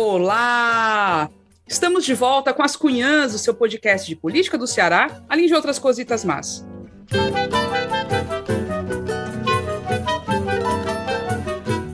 [0.00, 1.28] Olá!
[1.66, 5.54] Estamos de volta com as Cunhãs, o seu podcast de política do Ceará, além de
[5.54, 6.64] outras cositas más.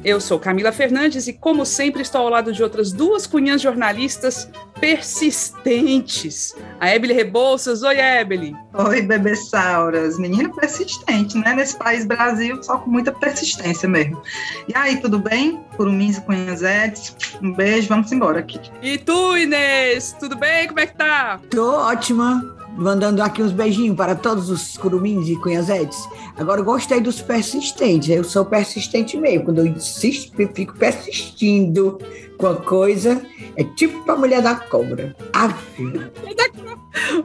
[0.05, 4.51] Eu sou Camila Fernandes e, como sempre, estou ao lado de outras duas cunhãs jornalistas
[4.79, 6.55] persistentes.
[6.79, 7.83] A Ebele Rebouças.
[7.83, 8.55] Oi, Ebele.
[8.75, 10.19] Oi, bebê Sauras.
[10.19, 11.55] Menina persistente, né?
[11.55, 14.21] Nesse país Brasil, só com muita persistência mesmo.
[14.69, 15.65] E aí, tudo bem?
[15.75, 17.17] Curumins e Cunhas Eds.
[17.43, 18.61] Um beijo, vamos embora aqui.
[18.83, 20.15] E tu, Inês?
[20.21, 20.69] Tudo bem?
[20.69, 21.41] Como é que tá?
[21.49, 26.09] Tô ótima mandando aqui uns beijinhos para todos os curumins e cunhazetes.
[26.37, 28.09] Agora, eu gostei dos persistentes.
[28.09, 29.47] Eu sou persistente mesmo.
[29.47, 31.99] Quando eu insisto, eu fico persistindo
[32.39, 33.23] com a coisa.
[33.57, 35.15] É tipo a mulher da cobra.
[35.33, 35.55] Ave.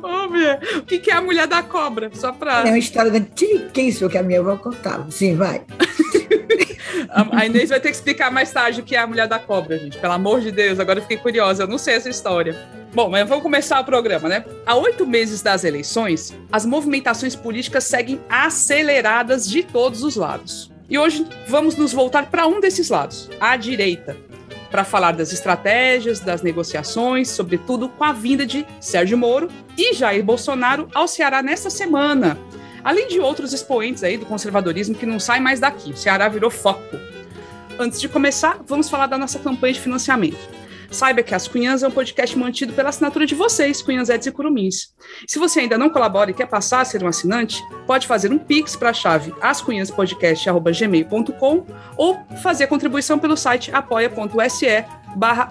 [0.01, 2.09] Ô, o que é a mulher da cobra?
[2.13, 2.61] Só pra.
[2.61, 5.09] É uma história antiquíssima que a minha avó contava.
[5.11, 5.61] Sim, vai.
[7.33, 9.77] A Inês vai ter que explicar mais tarde o que é a mulher da cobra,
[9.77, 9.97] gente.
[9.97, 11.63] Pelo amor de Deus, agora eu fiquei curiosa.
[11.63, 12.55] Eu não sei essa história.
[12.93, 14.43] Bom, mas vamos começar o programa, né?
[14.65, 20.71] Há oito meses das eleições, as movimentações políticas seguem aceleradas de todos os lados.
[20.89, 24.17] E hoje vamos nos voltar para um desses lados, a direita,
[24.71, 30.23] para falar das estratégias, das negociações, sobretudo com a vinda de Sérgio Moro e Jair
[30.23, 32.39] Bolsonaro ao Ceará nesta semana.
[32.83, 35.91] Além de outros expoentes aí do conservadorismo que não saem mais daqui.
[35.91, 36.97] O Ceará virou foco.
[37.77, 40.59] Antes de começar, vamos falar da nossa campanha de financiamento.
[40.91, 44.93] Saiba que As Cunhãs é um podcast mantido pela assinatura de vocês, Cunhãzetes e Curumins.
[45.27, 48.39] Se você ainda não colabora e quer passar a ser um assinante, pode fazer um
[48.39, 55.49] pix para a chave ascunhaspodcast.gmail.com ou fazer contribuição pelo site apoia.se barra.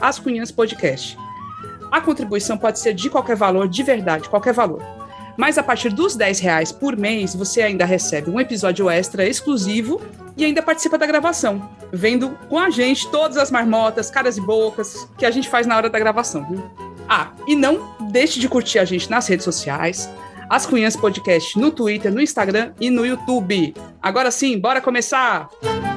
[1.91, 4.98] A contribuição pode ser de qualquer valor, de verdade, qualquer valor.
[5.39, 10.03] Mas a partir dos 10 reais por mês, você ainda recebe um episódio extra exclusivo
[10.37, 15.09] e ainda participa da gravação, vendo com a gente todas as marmotas, caras e bocas
[15.17, 16.45] que a gente faz na hora da gravação.
[16.51, 16.69] Viu?
[17.09, 20.11] Ah, e não deixe de curtir a gente nas redes sociais,
[20.51, 23.75] as Cunhãs Podcast no Twitter, no Instagram e no YouTube.
[24.03, 25.49] Agora sim, bora começar!
[25.63, 25.88] Música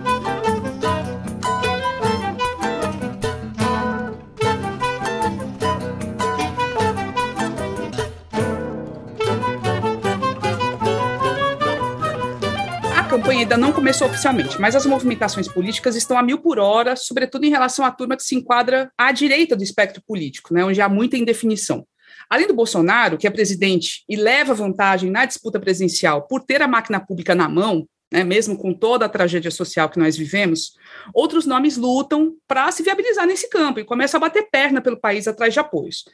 [13.51, 17.49] ainda não começou oficialmente, mas as movimentações políticas estão a mil por hora, sobretudo em
[17.49, 21.17] relação à turma que se enquadra à direita do espectro político, né, onde há muita
[21.17, 21.85] indefinição.
[22.29, 26.67] Além do Bolsonaro, que é presidente e leva vantagem na disputa presidencial por ter a
[26.67, 30.71] máquina pública na mão, né, mesmo com toda a tragédia social que nós vivemos,
[31.13, 35.27] outros nomes lutam para se viabilizar nesse campo e começam a bater perna pelo país
[35.27, 36.05] atrás de apoios.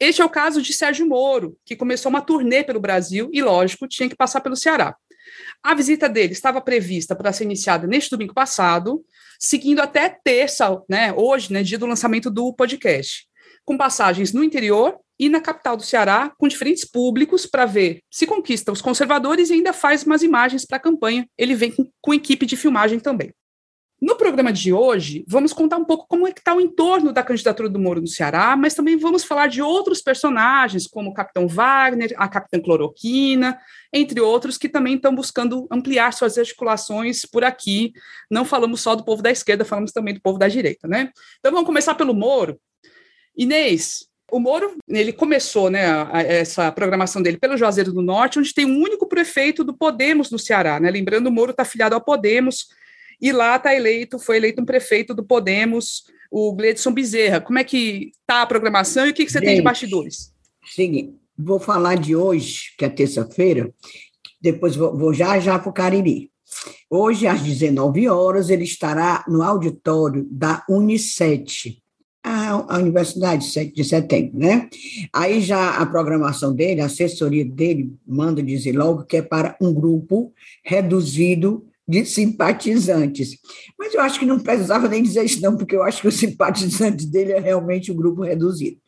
[0.00, 3.86] Este é o caso de Sérgio Moro, que começou uma turnê pelo Brasil e, lógico,
[3.86, 4.96] tinha que passar pelo Ceará.
[5.62, 9.04] A visita dele estava prevista para ser iniciada neste domingo passado,
[9.38, 13.26] seguindo até terça, né, hoje, né, dia do lançamento do podcast,
[13.64, 18.26] com passagens no interior e na capital do Ceará, com diferentes públicos, para ver se
[18.26, 21.28] conquista os conservadores e ainda faz umas imagens para a campanha.
[21.36, 23.30] Ele vem com, com equipe de filmagem também.
[24.00, 27.22] No programa de hoje, vamos contar um pouco como é que está o entorno da
[27.22, 31.46] candidatura do Moro no Ceará, mas também vamos falar de outros personagens, como o Capitão
[31.46, 33.58] Wagner, a Capitã Cloroquina,
[33.92, 37.92] entre outros, que também estão buscando ampliar suas articulações por aqui.
[38.30, 41.10] Não falamos só do povo da esquerda, falamos também do povo da direita, né?
[41.38, 42.58] Então vamos começar pelo Moro.
[43.36, 45.84] Inês, o Moro, ele começou né,
[46.26, 50.38] essa programação dele pelo Juazeiro do Norte, onde tem um único prefeito do Podemos no
[50.38, 50.80] Ceará.
[50.80, 50.90] Né?
[50.90, 52.68] Lembrando, o Moro está afiliado ao Podemos,
[53.20, 57.40] e lá está eleito, foi eleito um prefeito do Podemos, o Gledson Bezerra.
[57.40, 60.32] Como é que está a programação e o que, que você Gente, tem de bastidores?
[60.64, 63.72] Seguinte, vou falar de hoje, que é terça-feira,
[64.40, 66.30] depois vou, vou já já para o Cariri.
[66.88, 71.80] Hoje, às 19 horas, ele estará no auditório da Unicet,
[72.22, 74.68] a, a Universidade 7 de Setembro, né?
[75.12, 79.72] Aí já a programação dele, a assessoria dele, manda dizer logo que é para um
[79.72, 80.32] grupo
[80.64, 83.36] reduzido de simpatizantes.
[83.76, 86.14] Mas eu acho que não precisava nem dizer isso, não, porque eu acho que os
[86.18, 88.78] simpatizantes dele é realmente um grupo reduzido.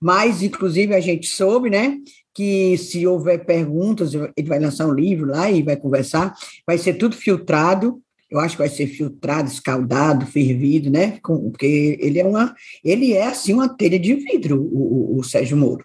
[0.00, 1.96] Mas, inclusive, a gente soube, né,
[2.34, 6.34] que se houver perguntas, ele vai lançar um livro lá e vai conversar,
[6.66, 8.00] vai ser tudo filtrado.
[8.30, 11.18] Eu acho que vai ser filtrado, escaldado, fervido, né?
[11.22, 15.56] Porque ele é uma, ele é assim uma telha de vidro, o, o, o Sérgio
[15.56, 15.82] Moro.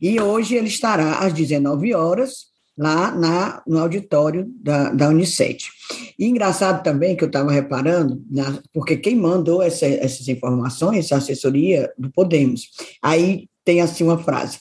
[0.00, 2.48] E hoje ele estará às 19 horas
[2.78, 5.68] lá na, no auditório da, da Unicet.
[6.16, 11.16] E engraçado também que eu estava reparando, na, porque quem mandou essa, essas informações, a
[11.16, 12.70] assessoria do Podemos.
[13.02, 14.60] Aí tem assim uma frase: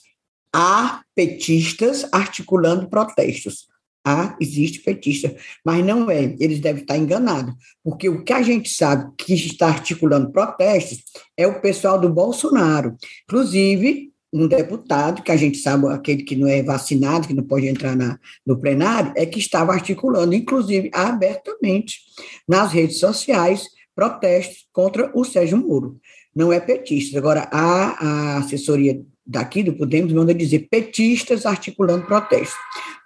[0.51, 3.67] há petistas articulando protestos.
[4.09, 5.35] Ah, existe petista,
[5.65, 6.33] mas não é.
[6.39, 7.53] Eles devem estar enganados,
[7.83, 11.03] porque o que a gente sabe que está articulando protestos
[11.35, 12.95] é o pessoal do Bolsonaro.
[13.25, 14.13] Inclusive,
[14.43, 17.95] um deputado, que a gente sabe, aquele que não é vacinado, que não pode entrar
[17.95, 21.99] na, no plenário, é que estava articulando, inclusive abertamente,
[22.47, 25.99] nas redes sociais, protestos contra o Sérgio Moro.
[26.35, 27.17] Não é petista.
[27.17, 32.57] Agora, a, a assessoria daqui do Podemos manda dizer petistas articulando protestos.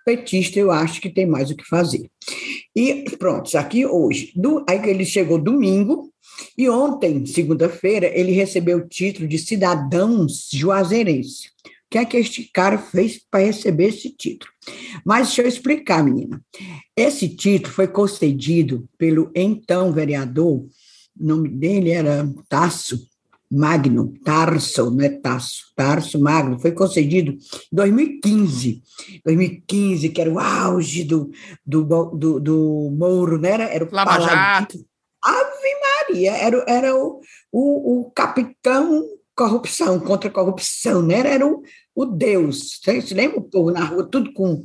[0.05, 2.09] Petista, eu acho que tem mais o que fazer.
[2.75, 4.31] E pronto, aqui hoje.
[4.35, 6.11] Do, aí ele chegou domingo,
[6.57, 11.47] e ontem, segunda-feira, ele recebeu o título de cidadãos juazeirense.
[11.65, 14.51] O que é que este cara fez para receber esse título?
[15.05, 16.41] Mas deixa eu explicar, menina.
[16.95, 20.65] Esse título foi concedido pelo então vereador,
[21.19, 23.10] o nome dele era Tasso
[23.51, 27.39] Magno, Tarso, não é Tasso, Tarso Magno, foi concedido em
[27.75, 28.81] 2015.
[29.25, 31.29] 2015, que era o auge do,
[31.65, 33.51] do, do, do Mouro, né?
[33.51, 34.85] Era, era o Lava Jato.
[35.23, 37.19] Ave Maria, era, era o,
[37.51, 39.05] o, o capitão
[39.35, 41.19] corrupção, contra a corrupção, né?
[41.19, 41.61] Era o,
[41.95, 42.79] o Deus.
[42.81, 44.63] Você se lembra o povo na rua, tudo com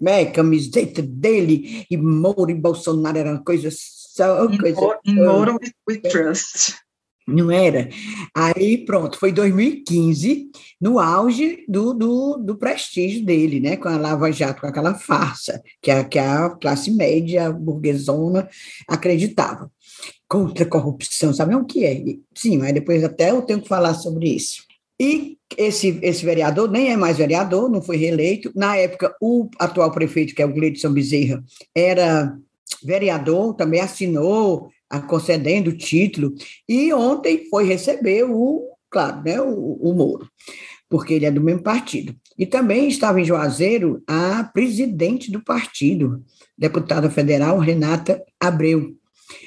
[0.00, 3.78] né, camiseta dele, e Moro e Bolsonaro eram coisas
[4.14, 4.44] só.
[4.46, 5.58] In, coisa, in Moro
[5.88, 6.74] we trust.
[7.26, 7.88] Não era?
[8.34, 13.76] Aí, pronto, foi 2015, no auge do, do, do, prestígio dele, né?
[13.76, 18.48] Com a Lava Jato, com aquela farsa que a, que a classe média burguesona
[18.86, 19.70] acreditava
[20.28, 22.02] contra a corrupção, sabe o que é?
[22.34, 24.62] Sim, mas depois até eu tenho que falar sobre isso.
[25.00, 28.50] E esse, esse vereador nem é mais vereador, não foi reeleito.
[28.54, 31.42] Na época, o atual prefeito, que é o Gleidson Bezerra,
[31.74, 32.36] era
[32.82, 36.34] vereador, também assinou a concedendo o título,
[36.68, 40.28] e ontem foi receber o, claro, né, o, o Moro,
[40.88, 42.14] porque ele é do mesmo partido.
[42.38, 46.22] E também estava em Juazeiro a presidente do partido,
[46.56, 48.96] deputada federal Renata Abreu,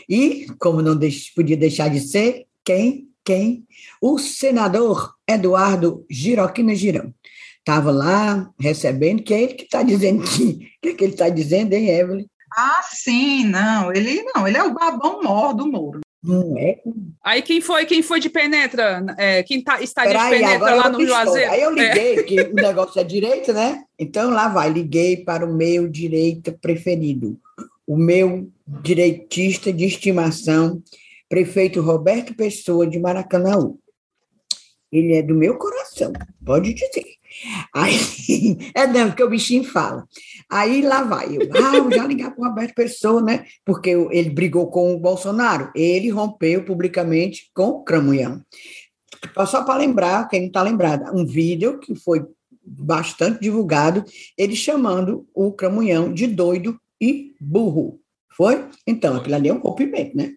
[0.10, 0.98] e, como não
[1.36, 3.08] podia deixar de ser, quem?
[3.24, 3.66] Quem?
[4.02, 7.14] O senador Eduardo Giroquina Girão.
[7.60, 11.28] Estava lá recebendo, que é ele que está dizendo que, que, é que ele está
[11.28, 12.26] dizendo, hein, Evelyn?
[12.56, 16.02] Ah, sim, não, ele não, ele é o babão mor do Moro.
[16.24, 16.82] Não é?
[17.24, 19.06] Aí quem foi, quem foi de penetra?
[19.18, 21.52] É, quem tá, estaria de penetra lá no Juazeiro?
[21.52, 22.24] Aí eu liguei, é.
[22.24, 23.84] que o negócio é direito, né?
[23.98, 27.40] Então lá vai, liguei para o meu direito preferido,
[27.86, 30.82] o meu direitista de estimação,
[31.30, 33.80] prefeito Roberto Pessoa, de Maracanãú.
[34.92, 36.12] Ele é do meu coração,
[36.46, 37.17] pode dizer.
[37.74, 37.98] Aí,
[38.74, 40.08] é não, porque o bichinho fala.
[40.50, 43.46] Aí lá vai, eu, ah, vou já ligar para o Roberto Pessoa, né?
[43.66, 45.72] Porque ele brigou com o Bolsonaro.
[45.76, 48.42] Ele rompeu publicamente com o Cramunhão.
[49.46, 52.26] Só para lembrar, quem não está lembrado, um vídeo que foi
[52.64, 54.04] bastante divulgado,
[54.38, 58.00] ele chamando o Cramunhão de doido e burro.
[58.36, 58.68] Foi?
[58.86, 60.34] Então, aquilo ali é um rompimento, né?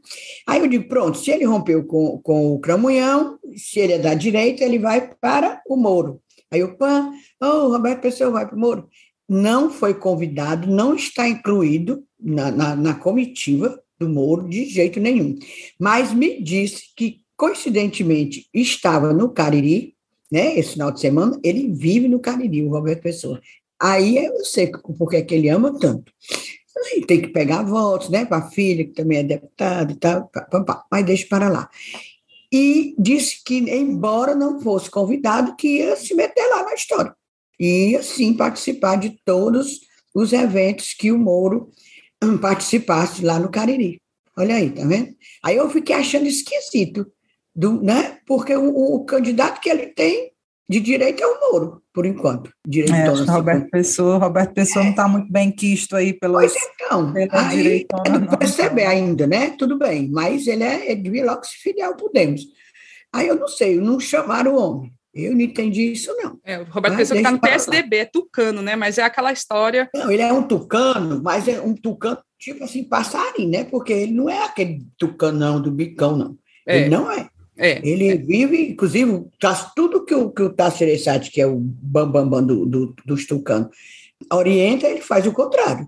[0.46, 4.14] Aí eu digo, pronto, se ele rompeu com, com o Cramunhão, se ele é da
[4.14, 6.18] direita, ele vai para o Moro.
[6.52, 8.88] Aí o PAN, oh, Roberto Pessoa vai para o Moro.
[9.28, 15.38] Não foi convidado, não está incluído na, na, na comitiva do Moro de jeito nenhum.
[15.78, 19.94] Mas me disse que, coincidentemente, estava no Cariri,
[20.30, 23.40] né, esse final de semana, ele vive no Cariri, o Roberto Pessoa.
[23.80, 26.12] Aí eu sei porque é que ele ama tanto.
[27.06, 30.30] Tem que pegar votos, né, para a filha, que também é deputada e tal,
[30.90, 31.68] mas deixa para lá.
[32.52, 37.14] E disse que, embora não fosse convidado, que ia se meter lá na história.
[37.58, 39.80] Ia, sim, participar de todos
[40.14, 41.70] os eventos que o Moro
[42.22, 44.00] hum, participasse lá no Cariri.
[44.36, 45.14] Olha aí, tá vendo?
[45.42, 47.06] Aí eu fiquei achando esquisito,
[47.54, 48.18] do, né?
[48.26, 50.32] Porque o, o candidato que ele tem
[50.68, 52.50] de direita é o Moro, por enquanto.
[52.66, 54.84] Direito é, Roberto Pessoa, Roberto Pessoa é.
[54.84, 59.50] não está muito bem quisto aí pelos, pois então, aí, é do PSDB ainda, né?
[59.58, 62.42] Tudo bem, mas ele é, ele devia logo se filiar ao Podemos.
[63.12, 64.92] Aí eu não sei, não chamaram o homem.
[65.12, 66.38] Eu não entendi isso, não.
[66.44, 68.76] É, o Roberto Pessoa está no PSDB, é tucano, né?
[68.76, 69.90] Mas é aquela história.
[69.92, 73.64] Não, ele é um tucano, mas é um tucano tipo assim, passarinho, né?
[73.64, 76.38] Porque ele não é aquele tucanão do bicão, não.
[76.66, 76.80] É.
[76.80, 77.28] Ele não é.
[77.60, 78.16] É, ele é.
[78.16, 82.40] vive, inclusive, tá, tudo que o, que o Tasso Ereissati, que é o bambambam bam,
[82.40, 83.68] bam do, do, dos tucanos,
[84.32, 85.86] orienta, ele faz o contrário.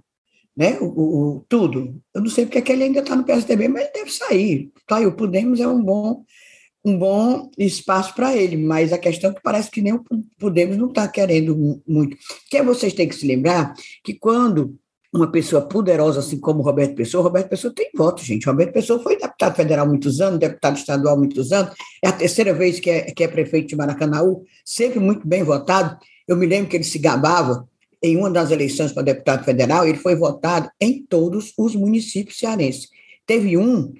[0.55, 0.77] Né?
[0.81, 1.99] O, o, tudo.
[2.15, 4.71] Eu não sei porque é que ele ainda está no PSDB, mas ele deve sair.
[4.87, 6.23] Tá, e o Podemos é um bom,
[6.85, 10.05] um bom espaço para ele, mas a questão é que parece que nem o
[10.39, 12.19] Podemos não está querendo muito.
[12.51, 13.73] Que é vocês têm que se lembrar
[14.05, 14.79] que quando
[15.13, 17.23] uma pessoa poderosa assim como Roberto Pessoa.
[17.23, 18.47] Roberto Pessoa tem voto, gente.
[18.47, 22.81] Roberto Pessoa foi deputado federal muitos anos, deputado estadual muitos anos, é a terceira vez
[22.81, 24.21] que é, que é prefeito de Maracanã,
[24.65, 25.99] sempre muito bem votado.
[26.27, 27.69] Eu me lembro que ele se gabava,
[28.03, 32.89] em uma das eleições para deputado federal, ele foi votado em todos os municípios cearenses.
[33.25, 33.93] Teve um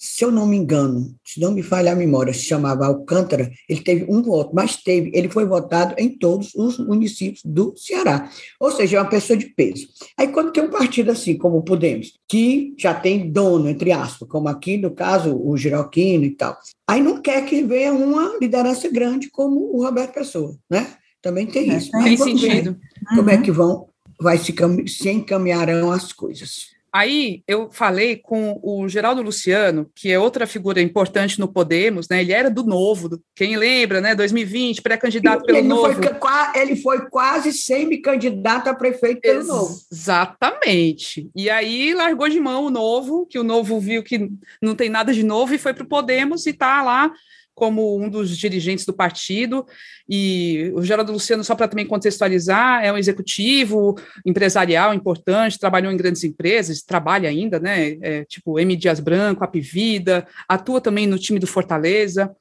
[0.00, 3.80] se eu não me engano, se não me falha a memória, se chamava Alcântara, ele
[3.80, 8.30] teve um voto, mas teve, ele foi votado em todos os municípios do Ceará.
[8.60, 9.88] Ou seja, é uma pessoa de peso.
[10.16, 14.28] Aí, quando tem um partido assim, como o Podemos, que já tem dono, entre aspas,
[14.28, 18.88] como aqui, no caso, o Giroquino e tal, aí não quer que venha uma liderança
[18.88, 20.86] grande como o Roberto Pessoa, né?
[21.20, 21.90] Também tem é, isso.
[21.90, 22.78] Tem sentido.
[23.08, 23.30] Como uhum.
[23.30, 23.88] é que vão,
[24.20, 24.54] vai se,
[24.86, 26.77] se encaminharão as coisas.
[26.92, 32.20] Aí eu falei com o Geraldo Luciano, que é outra figura importante no Podemos, né?
[32.20, 34.14] Ele era do Novo, quem lembra, né?
[34.14, 35.94] 2020, pré-candidato pelo ele Novo.
[35.94, 39.80] Foi, ele foi quase semi-candidato a prefeito pelo Ex Novo.
[39.92, 41.30] Exatamente.
[41.36, 44.30] E aí largou de mão o Novo, que o Novo viu que
[44.62, 47.12] não tem nada de novo e foi para o Podemos e está lá
[47.58, 49.66] como um dos dirigentes do partido,
[50.08, 55.96] e o Geraldo Luciano, só para também contextualizar, é um executivo empresarial importante, trabalhou em
[55.96, 58.76] grandes empresas, trabalha ainda, né, é, tipo M.
[58.76, 62.32] Dias Branco, Apivida, atua também no time do Fortaleza,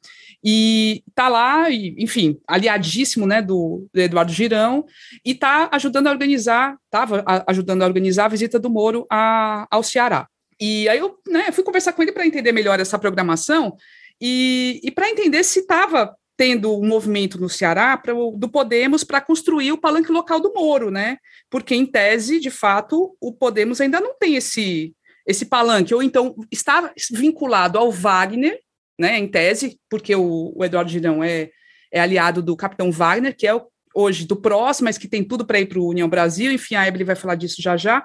[0.43, 4.85] e está lá, e, enfim, aliadíssimo, né, do, do Eduardo Girão,
[5.25, 9.81] e está ajudando a organizar, estava ajudando a organizar a visita do Moro a, ao
[9.81, 10.27] Ceará.
[10.59, 13.75] E aí eu né, fui conversar com ele para entender melhor essa programação,
[14.21, 19.19] e, e para entender se estava tendo um movimento no Ceará pra, do Podemos para
[19.19, 21.17] construir o palanque local do Moro, né?
[21.49, 24.93] Porque, em tese, de fato, o Podemos ainda não tem esse,
[25.25, 28.59] esse palanque, ou então está vinculado ao Wagner,
[28.99, 31.49] né, em tese, porque o, o Eduardo Girão é,
[31.91, 35.45] é aliado do capitão Wagner, que é o, hoje do próximo, mas que tem tudo
[35.45, 38.03] para ir para o União Brasil, enfim, a Evelyn vai falar disso já já,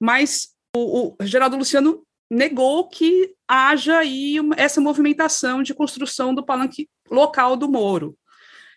[0.00, 6.88] mas o, o Geraldo Luciano negou que haja aí essa movimentação de construção do palanque
[7.10, 8.16] local do Moro.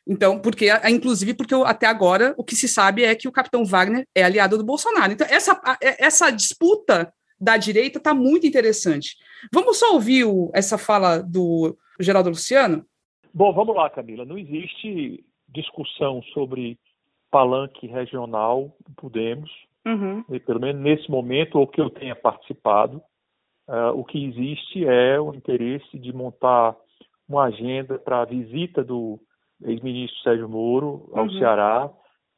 [0.07, 4.07] Então, porque, inclusive, porque até agora o que se sabe é que o capitão Wagner
[4.15, 5.11] é aliado do Bolsonaro.
[5.11, 5.59] Então, essa,
[5.99, 9.15] essa disputa da direita está muito interessante.
[9.53, 12.85] Vamos só ouvir o, essa fala do Geraldo Luciano?
[13.33, 14.25] Bom, vamos lá, Camila.
[14.25, 16.77] Não existe discussão sobre
[17.29, 19.49] palanque regional, podemos,
[19.85, 20.23] uhum.
[20.45, 23.01] pelo menos nesse momento, ou que eu tenha participado.
[23.67, 26.75] Uh, o que existe é o interesse de montar
[27.27, 29.19] uma agenda para a visita do
[29.63, 31.31] ex-ministro Sérgio Moro ao uhum.
[31.37, 31.89] Ceará.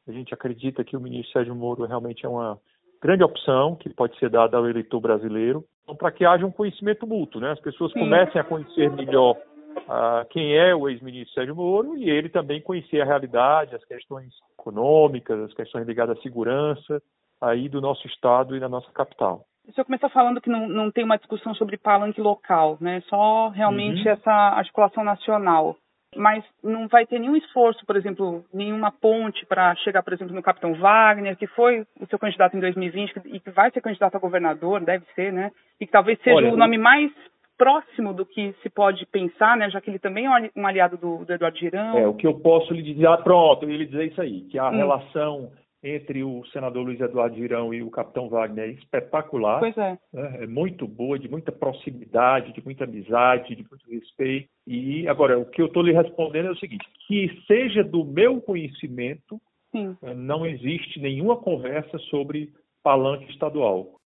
[0.06, 2.58] A gente acredita que o ministro Sérgio Moro realmente é uma
[3.02, 7.06] grande opção que pode ser dada ao eleitor brasileiro, então, para que haja um conhecimento
[7.06, 7.52] mútuo, né?
[7.52, 8.00] As pessoas Sim.
[8.00, 13.02] comecem a conhecer melhor uh, quem é o ex-ministro Sérgio Moro e ele também conhecer
[13.02, 17.02] a realidade, as questões econômicas, as questões ligadas à segurança
[17.40, 19.44] aí do nosso estado e da nossa capital.
[19.66, 23.02] O senhor começou falando que não, não tem uma discussão sobre palanque local, né?
[23.08, 24.12] Só realmente uhum.
[24.12, 25.76] essa articulação nacional.
[26.16, 30.42] Mas não vai ter nenhum esforço, por exemplo, nenhuma ponte para chegar, por exemplo, no
[30.42, 34.20] Capitão Wagner, que foi o seu candidato em 2020 e que vai ser candidato a
[34.20, 35.50] governador, deve ser, né?
[35.80, 37.10] E que talvez seja Olha, o nome mais
[37.56, 39.70] próximo do que se pode pensar, né?
[39.70, 41.98] Já que ele também é um aliado do, do Eduardo Girão.
[41.98, 44.42] É, o que eu posso lhe dizer, ah, pronto, eu ia lhe dizer isso aí,
[44.42, 44.76] que a hum.
[44.76, 45.50] relação
[45.84, 49.60] entre o senador Luiz Eduardo Girão e o capitão Wagner é espetacular.
[49.60, 49.98] Pois é.
[50.14, 54.48] É, é muito boa, de muita proximidade, de muita amizade, de muito respeito.
[54.66, 58.40] E agora, o que eu estou lhe respondendo é o seguinte: que seja do meu
[58.40, 59.40] conhecimento,
[59.74, 59.96] Sim.
[60.02, 64.00] É, não existe nenhuma conversa sobre palanque estadual.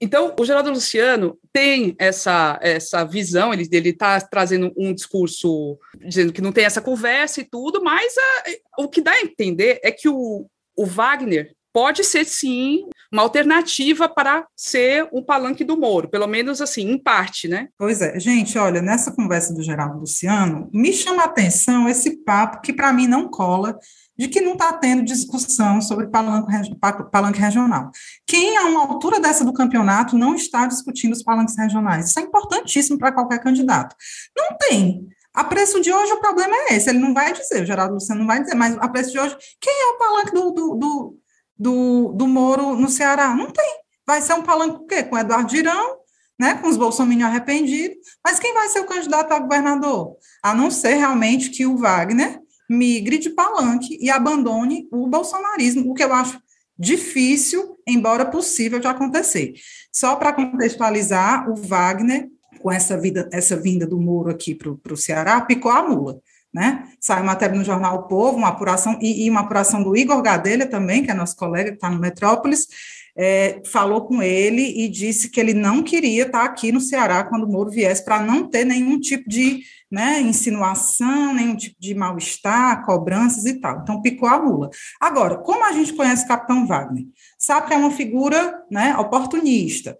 [0.00, 6.42] Então, o Geraldo Luciano tem essa, essa visão, ele está trazendo um discurso dizendo que
[6.42, 10.08] não tem essa conversa e tudo, mas a, o que dá a entender é que
[10.08, 10.46] o,
[10.76, 16.60] o Wagner pode ser sim uma alternativa para ser um palanque do Moro, pelo menos
[16.60, 17.68] assim, em parte, né?
[17.76, 22.60] Pois é, gente, olha, nessa conversa do Geraldo Luciano, me chama a atenção esse papo
[22.60, 23.76] que para mim não cola,
[24.16, 26.76] de que não está tendo discussão sobre palanque,
[27.10, 27.90] palanque regional.
[28.26, 32.08] Quem, a uma altura dessa do campeonato, não está discutindo os palanques regionais?
[32.08, 33.96] Isso é importantíssimo para qualquer candidato.
[34.36, 35.08] Não tem.
[35.34, 36.88] A preço de hoje, o problema é esse.
[36.88, 39.36] Ele não vai dizer, o Geraldo Luciano não vai dizer, mas a preço de hoje,
[39.60, 41.18] quem é o palanque do, do, do,
[41.58, 43.34] do, do Moro no Ceará?
[43.34, 43.82] Não tem.
[44.06, 45.02] Vai ser um palanque o quê?
[45.02, 45.96] Com Eduardo Girão,
[46.38, 50.16] né, com os bolsominions arrependidos, mas quem vai ser o candidato a governador?
[50.42, 55.94] A não ser realmente que o Wagner migre de palanque e abandone o bolsonarismo, o
[55.94, 56.40] que eu acho
[56.78, 59.54] difícil, embora possível de acontecer.
[59.92, 62.28] Só para contextualizar, o Wagner
[62.64, 66.18] com essa, vida, essa vinda do Moro aqui para o Ceará, picou a mula.
[66.50, 66.84] Né?
[66.98, 70.64] Sai matéria no jornal o Povo, uma apuração, e, e, uma apuração do Igor Gadelha
[70.64, 72.66] também, que é nosso colega que está no Metrópolis,
[73.14, 77.44] é, falou com ele e disse que ele não queria estar aqui no Ceará quando
[77.44, 82.82] o Moro viesse, para não ter nenhum tipo de né, insinuação, nenhum tipo de mal-estar,
[82.86, 83.80] cobranças e tal.
[83.82, 84.70] Então, picou a mula.
[84.98, 87.04] Agora, como a gente conhece o capitão Wagner?
[87.38, 89.98] Sabe que é uma figura né, oportunista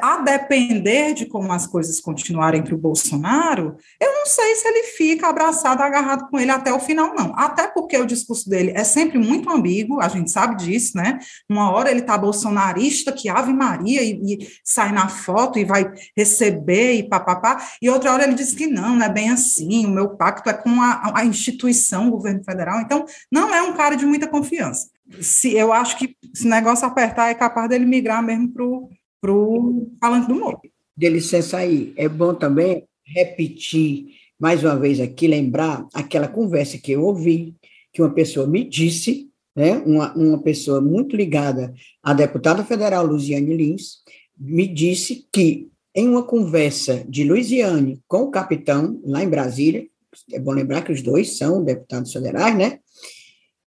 [0.00, 4.82] a depender de como as coisas continuarem para o Bolsonaro, eu não sei se ele
[4.84, 7.32] fica abraçado, agarrado com ele até o final, não.
[7.36, 11.18] Até porque o discurso dele é sempre muito ambíguo, a gente sabe disso, né?
[11.48, 15.92] Uma hora ele está bolsonarista, que Ave Maria, e, e, sai na foto e vai
[16.16, 19.90] receber e papapá, e outra hora ele diz que não, não é bem assim, o
[19.90, 23.96] meu pacto é com a, a instituição, o governo federal, então não é um cara
[23.96, 24.88] de muita confiança.
[25.20, 28.88] Se, eu acho que se o negócio apertar, é capaz dele migrar mesmo para o
[29.24, 30.60] para o Palanque do Moro.
[30.94, 36.92] De licença aí, é bom também repetir mais uma vez aqui, lembrar aquela conversa que
[36.92, 37.54] eu ouvi,
[37.90, 43.56] que uma pessoa me disse, né, uma, uma pessoa muito ligada à deputada federal Luziane
[43.56, 44.02] Lins,
[44.38, 49.86] me disse que em uma conversa de Luiziane com o capitão, lá em Brasília,
[50.32, 52.78] é bom lembrar que os dois são deputados federais, né?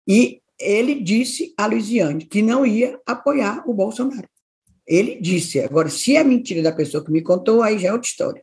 [0.07, 4.27] E ele disse a Luiziane que não ia apoiar o Bolsonaro.
[4.87, 5.59] Ele disse.
[5.59, 8.41] Agora, se é mentira da pessoa que me contou, aí já é outra história.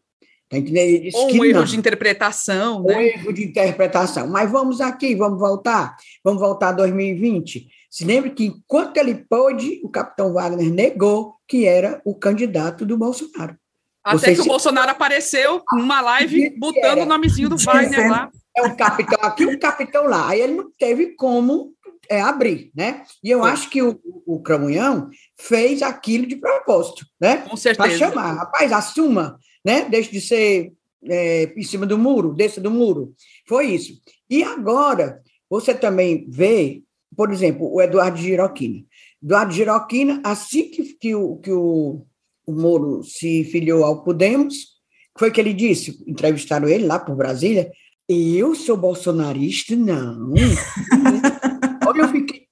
[0.49, 1.11] Tá entendendo?
[1.15, 1.65] Ou um erro não.
[1.65, 2.97] de interpretação, né?
[2.97, 4.27] Um erro de interpretação.
[4.27, 5.97] Mas vamos aqui, vamos voltar.
[6.23, 7.67] Vamos voltar a 2020.
[7.91, 12.99] Se lembre que, enquanto ele pôde, o capitão Wagner negou que era o candidato do
[12.99, 13.57] Bolsonaro.
[14.05, 14.43] Até Você que se...
[14.43, 18.31] o Bolsonaro apareceu numa live botando o nomezinho do Wagner lá.
[18.57, 20.29] É um capitão aqui, um capitão lá.
[20.29, 21.74] Aí ele não teve como
[22.09, 23.03] é, abrir, né?
[23.23, 23.49] E eu Sim.
[23.49, 27.39] acho que o, o Cramunhão fez aquilo de propósito, né?
[27.39, 27.89] Com certeza.
[27.89, 29.89] Para chamar, rapaz, assuma, né?
[29.89, 30.73] Deixe de ser
[31.05, 33.15] é, em cima do muro, desça do muro.
[33.47, 34.01] Foi isso.
[34.29, 36.83] E agora, você também vê,
[37.17, 38.85] por exemplo, o Eduardo Giroquina.
[39.23, 42.05] Eduardo Giroquina, assim que, que, o, que o,
[42.47, 44.75] o Moro se filiou ao Podemos,
[45.19, 47.71] foi que ele disse, entrevistaram ele lá por Brasília,
[48.09, 49.75] eu sou bolsonarista?
[49.75, 50.35] Não.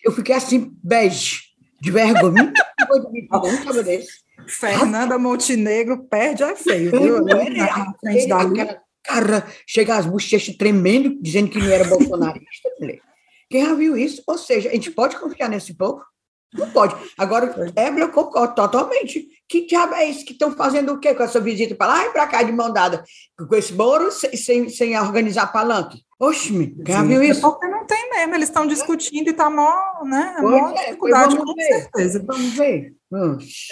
[0.03, 1.41] Eu fiquei, assim, bege,
[1.81, 2.53] de vergonha.
[4.47, 7.25] Fernanda Montenegro perde a feio, viu?
[7.25, 12.69] Na frente da cara, chega as bochechas tremendo, dizendo que não era bolsonarista.
[13.51, 14.23] Quem já viu isso?
[14.27, 16.03] Ou seja, a gente pode confiar nesse povo?
[16.55, 16.95] Não pode.
[17.17, 19.27] Agora, Ebra, eu concordo totalmente.
[19.49, 22.11] Que diabo é isso que estão fazendo o quê com essa visita para lá e
[22.11, 23.03] para cá de mão dada?
[23.49, 26.03] Com esse Moro sem, sem organizar palanque?
[26.23, 27.41] Oxe, já viu isso?
[27.41, 30.37] Porque não tem mesmo, eles estão discutindo e está mó, né?
[30.39, 32.25] Mó é, dificuldade, com ver, certeza.
[32.25, 32.95] Vamos ver.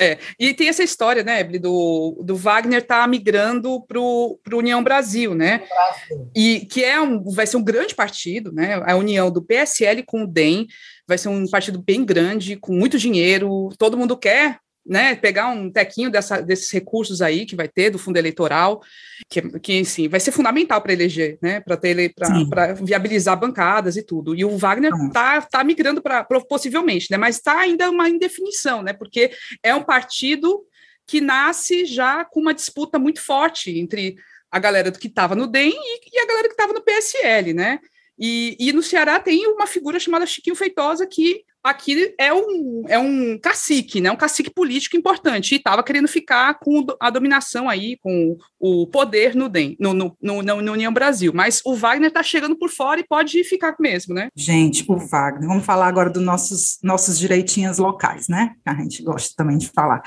[0.00, 4.82] É, e tem essa história, né, Eble, do, do Wagner tá migrando para o União
[4.82, 5.58] Brasil, né?
[5.58, 6.30] Brasil.
[6.34, 8.82] E que é um, vai ser um grande partido, né?
[8.84, 10.66] A união do PSL com o DEM
[11.06, 15.70] vai ser um partido bem grande, com muito dinheiro, todo mundo quer né, pegar um
[15.70, 18.82] tequinho dessa, desses recursos aí que vai ter do fundo eleitoral,
[19.28, 24.02] que, que sim, vai ser fundamental para eleger, né, para ter para viabilizar bancadas e
[24.02, 24.34] tudo.
[24.34, 28.92] E o Wagner está tá migrando para possivelmente, né, mas está ainda uma indefinição, né,
[28.92, 29.30] porque
[29.62, 30.64] é um partido
[31.06, 34.16] que nasce já com uma disputa muito forte entre
[34.50, 37.78] a galera que estava no DEM e, e a galera que estava no PSL, né?
[38.18, 42.98] E, e, no Ceará tem uma figura chamada Chiquinho Feitosa que aqui é um, é
[42.98, 44.10] um cacique, né?
[44.10, 49.34] Um cacique político importante, e estava querendo ficar com a dominação aí, com o poder
[49.34, 51.32] no DEM, no, no, no, no União Brasil.
[51.34, 54.28] Mas o Wagner está chegando por fora e pode ficar mesmo, né?
[54.36, 58.54] Gente, o Wagner, vamos falar agora dos nossos, nossos direitinhos locais, né?
[58.62, 60.02] Que a gente gosta também de falar.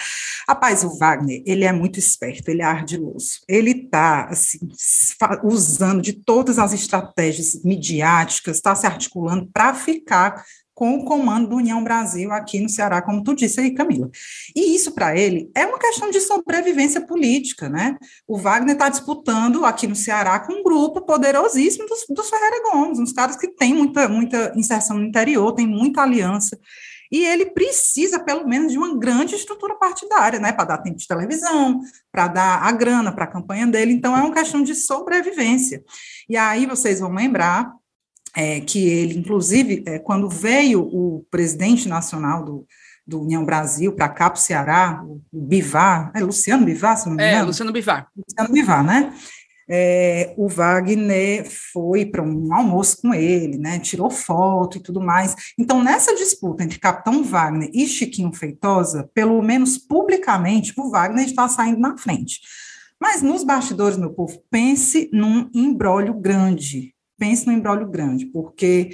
[0.47, 3.41] Rapaz, o Wagner, ele é muito esperto, ele é ardiloso.
[3.47, 4.59] Ele está, assim,
[5.43, 11.55] usando de todas as estratégias midiáticas, está se articulando para ficar com o comando do
[11.57, 14.09] União Brasil aqui no Ceará, como tu disse aí, Camila.
[14.55, 17.95] E isso, para ele, é uma questão de sobrevivência política, né?
[18.27, 22.99] O Wagner está disputando aqui no Ceará com um grupo poderosíssimo dos, dos Ferreira Gomes,
[22.99, 26.57] uns caras que têm muita, muita inserção no interior, têm muita aliança.
[27.11, 30.51] E ele precisa, pelo menos, de uma grande estrutura partidária, né?
[30.51, 31.79] Para dar tempo de televisão,
[32.11, 33.93] para dar a grana para a campanha dele.
[33.93, 35.83] Então, é uma questão de sobrevivência.
[36.27, 37.71] E aí vocês vão lembrar
[38.35, 42.65] é, que ele, inclusive, é, quando veio o presidente nacional do,
[43.05, 47.15] do União Brasil para cá, para o Ceará, o Bivar, é Luciano Bivar, se não
[47.15, 47.43] me é, engano?
[47.43, 48.07] É, Luciano Bivar.
[48.17, 49.13] Luciano Bivar, né?
[49.69, 53.79] É, o Wagner foi para um almoço com ele, né?
[53.79, 55.35] Tirou foto e tudo mais.
[55.57, 61.47] Então, nessa disputa entre Capitão Wagner e Chiquinho Feitosa, pelo menos publicamente, o Wagner está
[61.47, 62.41] saindo na frente.
[62.99, 66.93] Mas nos bastidores, meu povo, pense num embrólio grande
[67.23, 68.89] pense no embrólio grande, porque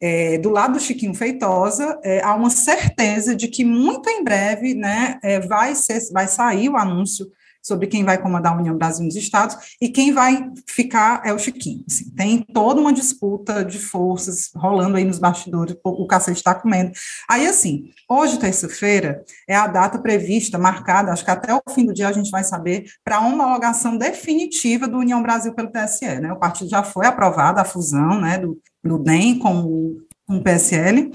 [0.00, 4.72] é, do lado do Chiquinho Feitosa, é, há uma certeza de que muito em breve
[4.72, 7.26] né, é, vai, ser, vai sair o anúncio
[7.62, 11.38] sobre quem vai comandar a União Brasil nos Estados, e quem vai ficar é o
[11.38, 11.84] Chiquinho.
[11.88, 16.92] Assim, tem toda uma disputa de forças rolando aí nos bastidores, o cacete está comendo.
[17.28, 21.94] Aí, assim, hoje, terça-feira, é a data prevista, marcada, acho que até o fim do
[21.94, 26.20] dia a gente vai saber, para a homologação definitiva do União Brasil pelo TSE.
[26.20, 26.32] Né?
[26.32, 31.10] O partido já foi aprovado, a fusão né, do, do DEM com com o PSL,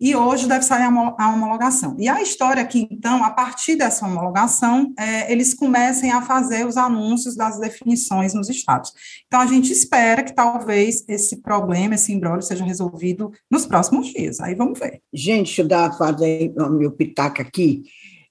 [0.00, 1.96] e hoje deve sair a homologação.
[1.98, 6.76] E a história aqui, então, a partir dessa homologação, é, eles comecem a fazer os
[6.76, 8.92] anúncios das definições nos estados.
[9.26, 14.40] Então, a gente espera que talvez esse problema, esse embrólio, seja resolvido nos próximos dias.
[14.40, 15.00] Aí vamos ver.
[15.12, 17.84] Gente, deixa eu dar, fazer o meu pitaco aqui.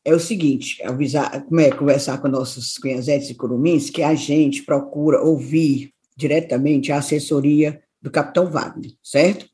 [0.04, 4.63] É o seguinte, avisar, como é conversar com nossos cunhazetes e curumins, que a gente
[4.63, 9.47] procura ouvir diretamente a assessoria do capitão Wagner, certo?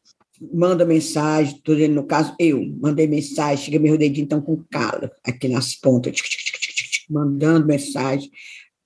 [0.53, 5.09] Manda mensagem, estou dizendo, no caso, eu mandei mensagem, chega meu dedinho então com calo
[5.23, 8.31] aqui nas pontas, tic, tic, tic, mandando mensagem.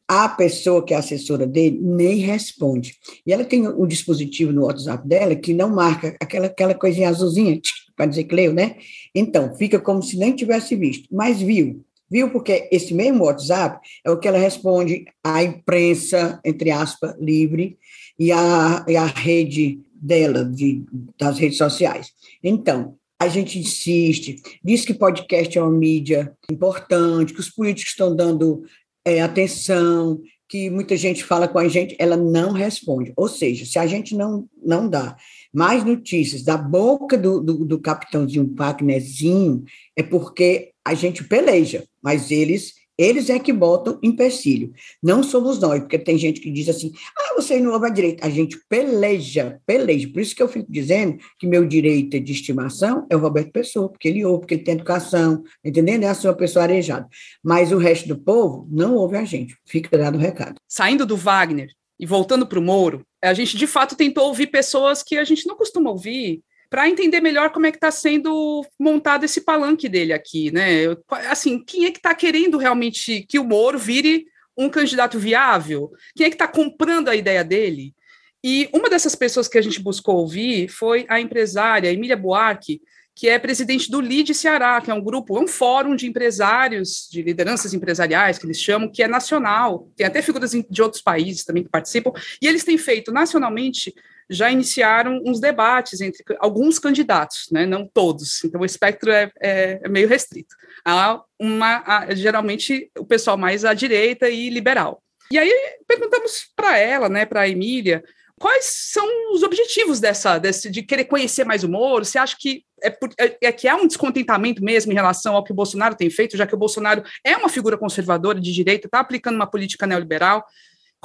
[0.07, 2.95] A pessoa que é assessora dele nem responde.
[3.25, 7.59] E ela tem um dispositivo no WhatsApp dela que não marca aquela, aquela coisinha azulzinha,
[7.95, 8.75] para dizer que leu, né?
[9.15, 11.83] Então, fica como se nem tivesse visto, mas viu.
[12.09, 12.29] Viu?
[12.29, 17.77] Porque esse mesmo WhatsApp é o que ela responde à imprensa, entre aspas, livre,
[18.17, 20.83] e a, e a rede dela, de,
[21.17, 22.11] das redes sociais.
[22.43, 28.15] Então, a gente insiste, diz que podcast é uma mídia importante, que os políticos estão
[28.15, 28.63] dando
[29.05, 33.13] é, atenção, que muita gente fala com a gente, ela não responde.
[33.15, 35.15] Ou seja, se a gente não, não dá
[35.53, 39.63] mais notícias da boca do, do, do capitãozinho Wagnerzinho,
[39.95, 44.71] é porque a gente peleja, mas eles eles é que botam empecilho,
[45.03, 48.25] não somos nós, porque tem gente que diz assim: ah, você não ouve a direita.
[48.25, 50.07] A gente peleja, peleja.
[50.09, 53.89] Por isso que eu fico dizendo que meu direito de estimação é o Roberto Pessoa,
[53.89, 56.03] porque ele ouve, porque ele tem educação, entendendo?
[56.03, 57.07] É assim uma pessoa arejada.
[57.43, 59.55] Mas o resto do povo não ouve a gente.
[59.65, 60.55] Fica dado o recado.
[60.67, 65.01] Saindo do Wagner e voltando para o Moro, a gente de fato tentou ouvir pessoas
[65.01, 66.41] que a gente não costuma ouvir
[66.75, 70.93] para entender melhor como é que está sendo montado esse palanque dele aqui, né?
[71.29, 74.25] Assim, quem é que está querendo realmente que o Moro vire
[74.57, 75.89] um candidato viável?
[76.13, 77.95] Quem é que está comprando a ideia dele?
[78.43, 82.81] E uma dessas pessoas que a gente buscou ouvir foi a empresária Emília Buarque,
[83.15, 87.07] que é presidente do LID Ceará, que é um grupo, é um fórum de empresários,
[87.09, 91.45] de lideranças empresariais, que eles chamam, que é nacional, tem até figuras de outros países
[91.45, 92.11] também que participam,
[92.41, 93.95] e eles têm feito nacionalmente
[94.29, 99.79] já iniciaram uns debates entre alguns candidatos, né, não todos, então o espectro é, é,
[99.83, 100.55] é meio restrito.
[100.83, 105.01] Há uma, há, geralmente, o pessoal mais à direita e liberal.
[105.31, 105.51] E aí
[105.87, 108.03] perguntamos para ela, né, para a Emília,
[108.39, 112.05] quais são os objetivos dessa, desse, de querer conhecer mais o Moro?
[112.05, 115.43] Você acha que é, por, é, é, que há um descontentamento mesmo em relação ao
[115.43, 118.87] que o Bolsonaro tem feito, já que o Bolsonaro é uma figura conservadora de direita,
[118.87, 120.45] está aplicando uma política neoliberal?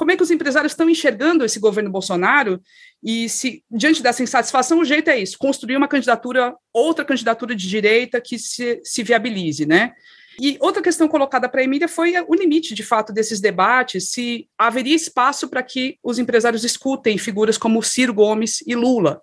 [0.01, 2.59] Como é que os empresários estão enxergando esse governo Bolsonaro
[3.03, 7.69] e se, diante dessa insatisfação, o jeito é isso, construir uma candidatura, outra candidatura de
[7.69, 9.93] direita que se, se viabilize, né?
[10.39, 14.49] E outra questão colocada para a Emília foi o limite, de fato, desses debates, se
[14.57, 19.21] haveria espaço para que os empresários escutem figuras como Ciro Gomes e Lula.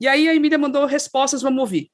[0.00, 1.90] E aí a Emília mandou respostas, vamos ouvir.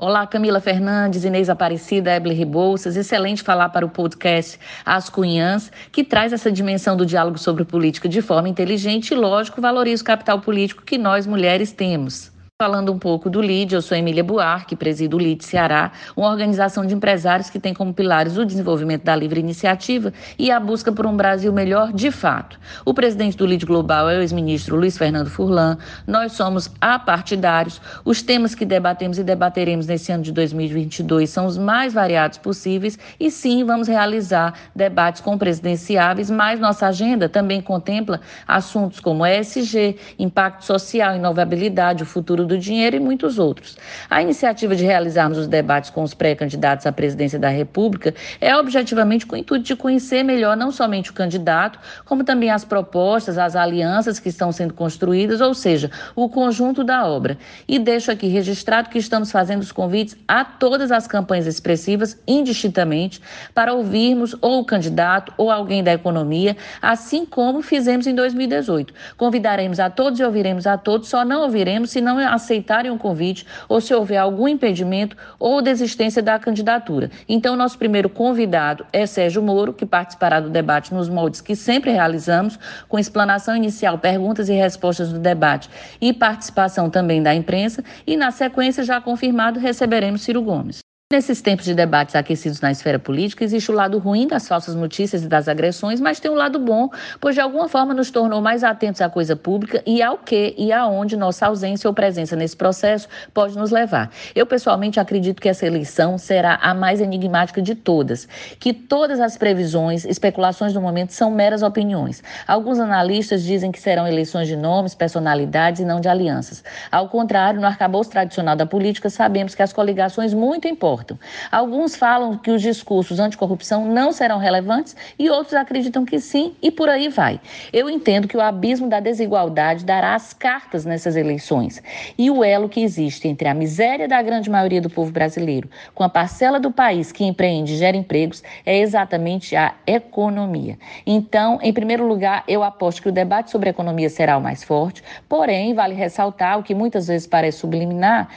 [0.00, 2.96] Olá, Camila Fernandes, Inês Aparecida, Eble Rebouças.
[2.96, 4.56] Excelente falar para o podcast
[4.86, 9.60] As Cunhãs, que traz essa dimensão do diálogo sobre política de forma inteligente e, lógico,
[9.60, 12.30] valoriza o capital político que nós mulheres temos.
[12.60, 16.84] Falando um pouco do LID, eu sou Emília Buarque, presido o LID Ceará, uma organização
[16.84, 21.06] de empresários que tem como pilares o desenvolvimento da livre iniciativa e a busca por
[21.06, 22.58] um Brasil melhor de fato.
[22.84, 25.78] O presidente do LID Global é o ex-ministro Luiz Fernando Furlan.
[26.04, 27.80] Nós somos apartidários.
[28.04, 32.98] Os temas que debatemos e debateremos nesse ano de 2022 são os mais variados possíveis
[33.20, 39.96] e sim, vamos realizar debates com presidenciáveis, mas nossa agenda também contempla assuntos como ESG,
[40.18, 43.76] impacto social, inovabilidade, o futuro do dinheiro e muitos outros.
[44.10, 49.26] A iniciativa de realizarmos os debates com os pré-candidatos à presidência da República é objetivamente
[49.26, 53.54] com o intuito de conhecer melhor não somente o candidato, como também as propostas, as
[53.54, 57.38] alianças que estão sendo construídas, ou seja, o conjunto da obra.
[57.68, 63.20] E deixo aqui registrado que estamos fazendo os convites a todas as campanhas expressivas, indistintamente,
[63.54, 68.94] para ouvirmos ou o candidato ou alguém da economia, assim como fizemos em 2018.
[69.16, 73.46] Convidaremos a todos e ouviremos a todos, só não ouviremos se não aceitarem o convite
[73.68, 77.10] ou se houver algum impedimento ou desistência da candidatura.
[77.28, 81.90] Então, nosso primeiro convidado é Sérgio Moro, que participará do debate nos moldes que sempre
[81.90, 85.68] realizamos, com explanação inicial, perguntas e respostas do debate
[86.00, 90.87] e participação também da imprensa, e na sequência, já confirmado, receberemos Ciro Gomes.
[91.10, 95.24] Nesses tempos de debates aquecidos na esfera política, existe o lado ruim das falsas notícias
[95.24, 98.62] e das agressões, mas tem um lado bom, pois de alguma forma nos tornou mais
[98.62, 103.08] atentos à coisa pública e ao que e aonde nossa ausência ou presença nesse processo
[103.32, 104.10] pode nos levar.
[104.34, 108.28] Eu, pessoalmente, acredito que essa eleição será a mais enigmática de todas,
[108.60, 112.22] que todas as previsões, especulações do momento são meras opiniões.
[112.46, 116.62] Alguns analistas dizem que serão eleições de nomes, personalidades e não de alianças.
[116.92, 121.18] Ao contrário, no arcabouço tradicional da política, sabemos que as coligações muito importam importam.
[121.50, 126.70] Alguns falam que os discursos anticorrupção não serão relevantes e outros acreditam que sim, e
[126.70, 127.40] por aí vai.
[127.72, 131.82] Eu entendo que o abismo da desigualdade dará as cartas nessas eleições.
[132.16, 136.02] E o elo que existe entre a miséria da grande maioria do povo brasileiro com
[136.02, 140.78] a parcela do país que empreende e gera empregos é exatamente a economia.
[141.06, 145.02] Então, em primeiro lugar, eu aposto que o debate sobre economia será o mais forte,
[145.28, 148.28] porém, vale ressaltar o que muitas vezes parece subliminar,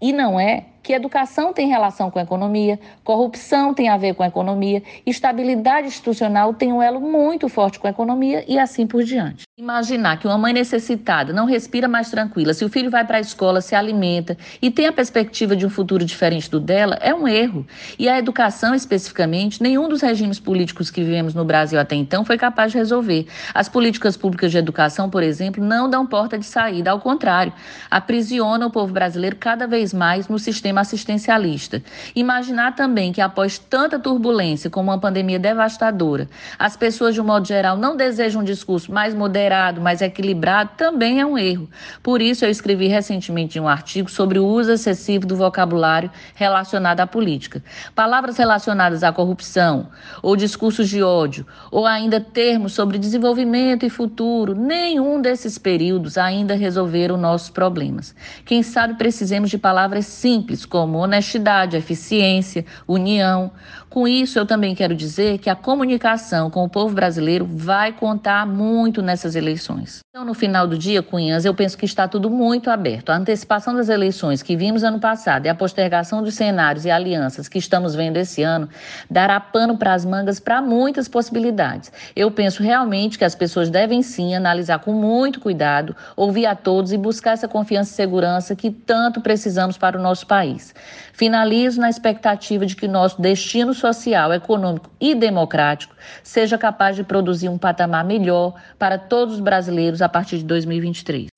[0.00, 4.22] e não é que educação tem relação com a economia, corrupção tem a ver com
[4.22, 9.02] a economia, estabilidade institucional tem um elo muito forte com a economia e assim por
[9.02, 9.42] diante.
[9.58, 13.20] Imaginar que uma mãe necessitada não respira mais tranquila se o filho vai para a
[13.20, 17.26] escola, se alimenta e tem a perspectiva de um futuro diferente do dela é um
[17.26, 17.66] erro.
[17.98, 22.38] E a educação, especificamente, nenhum dos regimes políticos que vivemos no Brasil até então foi
[22.38, 23.26] capaz de resolver.
[23.52, 27.52] As políticas públicas de educação, por exemplo, não dão porta de saída, ao contrário,
[27.90, 31.82] aprisionam o povo brasileiro cada vez mais no sistema assistencialista.
[32.14, 37.46] Imaginar também que após tanta turbulência como uma pandemia devastadora, as pessoas, de um modo
[37.46, 41.68] geral, não desejam um discurso mais moderado, mais equilibrado, também é um erro.
[42.02, 47.06] Por isso, eu escrevi recentemente um artigo sobre o uso excessivo do vocabulário relacionado à
[47.06, 47.62] política.
[47.94, 49.88] Palavras relacionadas à corrupção,
[50.22, 56.54] ou discursos de ódio, ou ainda termos sobre desenvolvimento e futuro, nenhum desses períodos ainda
[56.54, 58.14] resolveram nossos problemas.
[58.44, 63.50] Quem sabe precisemos de palavras simples como honestidade, eficiência, união.
[63.96, 68.46] Com isso, eu também quero dizer que a comunicação com o povo brasileiro vai contar
[68.46, 70.00] muito nessas eleições.
[70.10, 73.08] Então, no final do dia, Cunhas, eu penso que está tudo muito aberto.
[73.08, 77.48] A antecipação das eleições que vimos ano passado e a postergação dos cenários e alianças
[77.48, 78.68] que estamos vendo esse ano
[79.10, 81.90] dará pano para as mangas para muitas possibilidades.
[82.14, 86.92] Eu penso realmente que as pessoas devem sim analisar com muito cuidado, ouvir a todos
[86.92, 90.74] e buscar essa confiança e segurança que tanto precisamos para o nosso país.
[91.16, 97.48] Finalizo na expectativa de que nosso destino social, econômico e democrático seja capaz de produzir
[97.48, 101.28] um patamar melhor para todos os brasileiros a partir de 2023.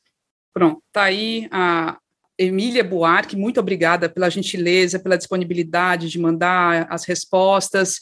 [0.53, 1.97] Pronto, tá aí a
[2.37, 8.01] Emília Buarque, muito obrigada pela gentileza, pela disponibilidade de mandar as respostas.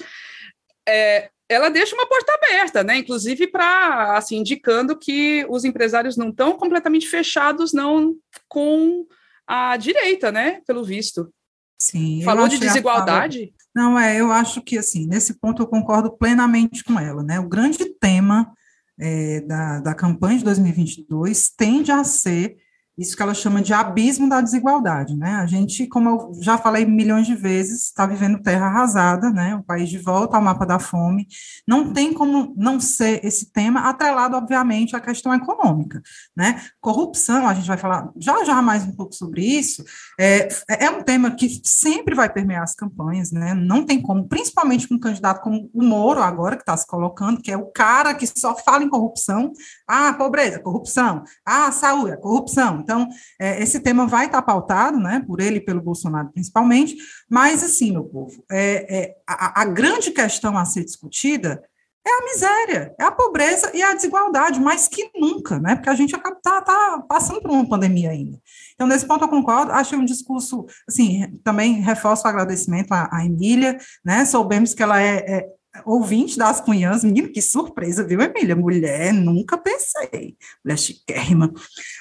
[0.88, 2.96] É, ela deixa uma porta aberta, né?
[2.96, 8.14] Inclusive para assim indicando que os empresários não estão completamente fechados, não
[8.48, 9.06] com
[9.46, 10.62] a direita, né?
[10.66, 11.30] Pelo visto.
[11.78, 12.22] Sim.
[12.22, 13.52] Falou de desigualdade.
[13.74, 13.88] Fala...
[13.88, 14.18] Não é.
[14.18, 17.38] Eu acho que assim nesse ponto eu concordo plenamente com ela, né?
[17.38, 18.50] O grande tema
[18.98, 22.56] é, da, da campanha de 2022 tende a ser
[22.98, 25.34] isso que ela chama de abismo da desigualdade, né?
[25.34, 29.54] A gente, como eu já falei milhões de vezes, está vivendo terra arrasada, né?
[29.54, 31.26] O país de volta ao mapa da fome.
[31.68, 36.00] Não tem como não ser esse tema atrelado, obviamente, à questão econômica,
[36.34, 36.62] né?
[36.80, 39.84] Corrupção, a gente vai falar já já mais um pouco sobre isso.
[40.18, 40.48] É,
[40.86, 43.52] é um tema que sempre vai permear as campanhas, né?
[43.52, 47.42] Não tem como, principalmente com um candidato como o Moro agora que está se colocando,
[47.42, 49.52] que é o cara que só fala em corrupção.
[49.86, 51.24] Ah, pobreza, corrupção.
[51.44, 52.85] Ah, saúde, corrupção.
[52.86, 53.08] Então,
[53.40, 56.96] é, esse tema vai estar pautado, né, por ele e pelo Bolsonaro principalmente,
[57.28, 61.60] mas, assim, meu povo, é, é a, a grande questão a ser discutida
[62.06, 65.74] é a miséria, é a pobreza e a desigualdade, mais que nunca, né?
[65.74, 68.38] Porque a gente está tá passando por uma pandemia ainda.
[68.74, 73.26] Então, nesse ponto eu concordo, achei um discurso, assim, também reforço o agradecimento à, à
[73.26, 74.24] Emília, né?
[74.24, 75.48] Soubemos que ela é, é
[75.84, 78.56] ouvinte das cunhãs, menino, que surpresa, viu, Emília?
[78.56, 80.36] Mulher, nunca pensei.
[80.64, 81.52] Mulher chiquérrima,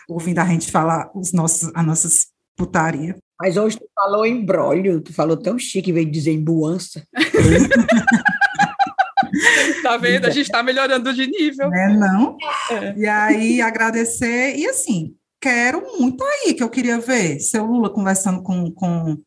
[0.07, 3.17] ouvindo a gente falar os nossos, as nossas putaria.
[3.39, 7.05] Mas hoje tu falou em brolho, tu falou tão chique, veio dizer embuança.
[9.83, 10.25] tá vendo?
[10.25, 11.71] A gente está melhorando de nível.
[11.73, 12.38] É, não?
[12.71, 12.97] É.
[12.97, 18.41] E aí, agradecer, e assim, quero muito aí, que eu queria ver seu Lula conversando
[18.41, 19.17] com, com,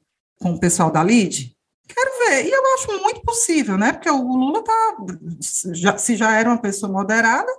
[0.41, 1.55] com o pessoal da LID,
[1.89, 2.47] Quero ver.
[2.47, 3.93] E eu acho muito possível, né?
[3.93, 4.97] Porque o Lula tá,
[5.73, 7.51] já, se já era uma pessoa moderada,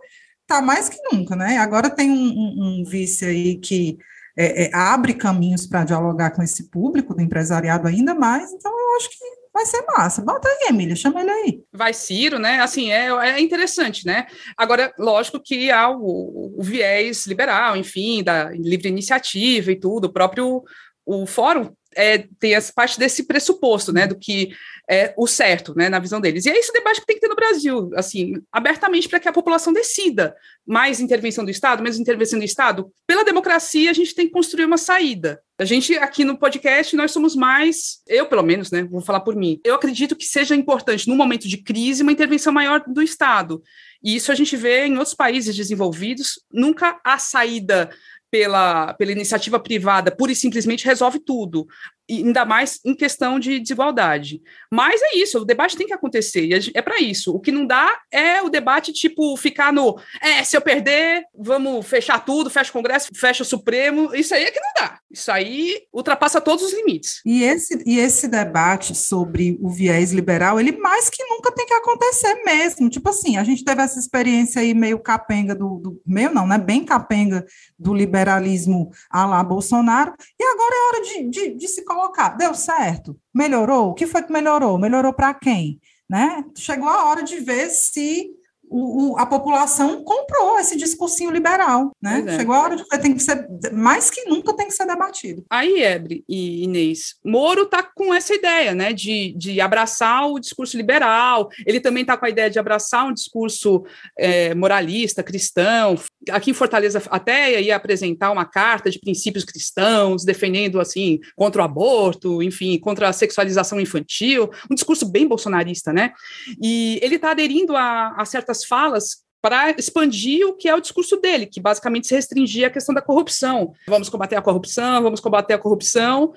[0.45, 1.57] tá mais que nunca, né?
[1.57, 3.97] Agora tem um, um, um vice aí que
[4.37, 8.95] é, é, abre caminhos para dialogar com esse público do empresariado ainda mais, então eu
[8.95, 9.17] acho que
[9.53, 10.21] vai ser massa.
[10.21, 11.63] Bota aí, Emília, chama ele aí.
[11.73, 12.61] Vai Ciro, né?
[12.61, 14.27] Assim, é, é interessante, né?
[14.55, 20.13] Agora, lógico que há o, o viés liberal, enfim, da livre iniciativa e tudo, o
[20.13, 20.63] próprio
[21.05, 24.51] o fórum é, tem essa parte desse pressuposto, né, do que
[24.89, 26.45] é o certo, né, na visão deles.
[26.45, 29.33] E é esse debate que tem que ter no Brasil, assim, abertamente para que a
[29.33, 30.35] população decida.
[30.65, 32.91] Mais intervenção do Estado, menos intervenção do Estado.
[33.05, 35.41] Pela democracia, a gente tem que construir uma saída.
[35.59, 39.35] A gente, aqui no podcast, nós somos mais, eu pelo menos, né, vou falar por
[39.35, 43.61] mim, eu acredito que seja importante, num momento de crise, uma intervenção maior do Estado.
[44.01, 47.89] E isso a gente vê em outros países desenvolvidos, nunca há saída
[48.31, 51.67] pela, pela iniciativa privada pura e simplesmente resolve tudo
[52.09, 54.41] ainda mais em questão de desigualdade.
[54.71, 57.33] Mas é isso, o debate tem que acontecer, e é para isso.
[57.33, 61.85] O que não dá é o debate, tipo, ficar no, é, se eu perder, vamos
[61.87, 64.99] fechar tudo, fecha o Congresso, fecha o Supremo, isso aí é que não dá.
[65.11, 67.21] Isso aí ultrapassa todos os limites.
[67.25, 71.73] E esse, e esse debate sobre o viés liberal, ele mais que nunca tem que
[71.73, 72.89] acontecer mesmo.
[72.89, 76.57] Tipo assim, a gente teve essa experiência aí meio capenga do, do meio não, né,
[76.57, 77.45] bem capenga
[77.77, 82.29] do liberalismo a lá Bolsonaro, e agora é hora de, de, de se colocar colocar,
[82.29, 83.19] deu certo?
[83.33, 83.89] Melhorou?
[83.89, 84.77] O que foi que melhorou?
[84.77, 85.79] Melhorou para quem?
[86.09, 86.43] Né?
[86.57, 88.29] Chegou a hora de ver se
[88.69, 92.23] o, o, a população comprou esse discursinho liberal, né?
[92.27, 92.37] É.
[92.37, 95.45] Chegou a hora de tem que ser mais que nunca tem que ser debatido.
[95.49, 100.77] Aí, Ebre e Inês, Moro está com essa ideia, né, de, de abraçar o discurso
[100.77, 101.49] liberal.
[101.65, 103.83] Ele também está com a ideia de abraçar um discurso
[104.17, 105.97] é, moralista, cristão.
[106.29, 111.65] Aqui em Fortaleza até ia apresentar uma carta de princípios cristãos, defendendo assim contra o
[111.65, 116.13] aborto, enfim, contra a sexualização infantil, um discurso bem bolsonarista, né?
[116.61, 120.81] E ele está aderindo a, a certas essas falas para expandir o que é o
[120.81, 123.73] discurso dele, que basicamente se restringia à questão da corrupção.
[123.87, 126.33] Vamos combater a corrupção, vamos combater a corrupção,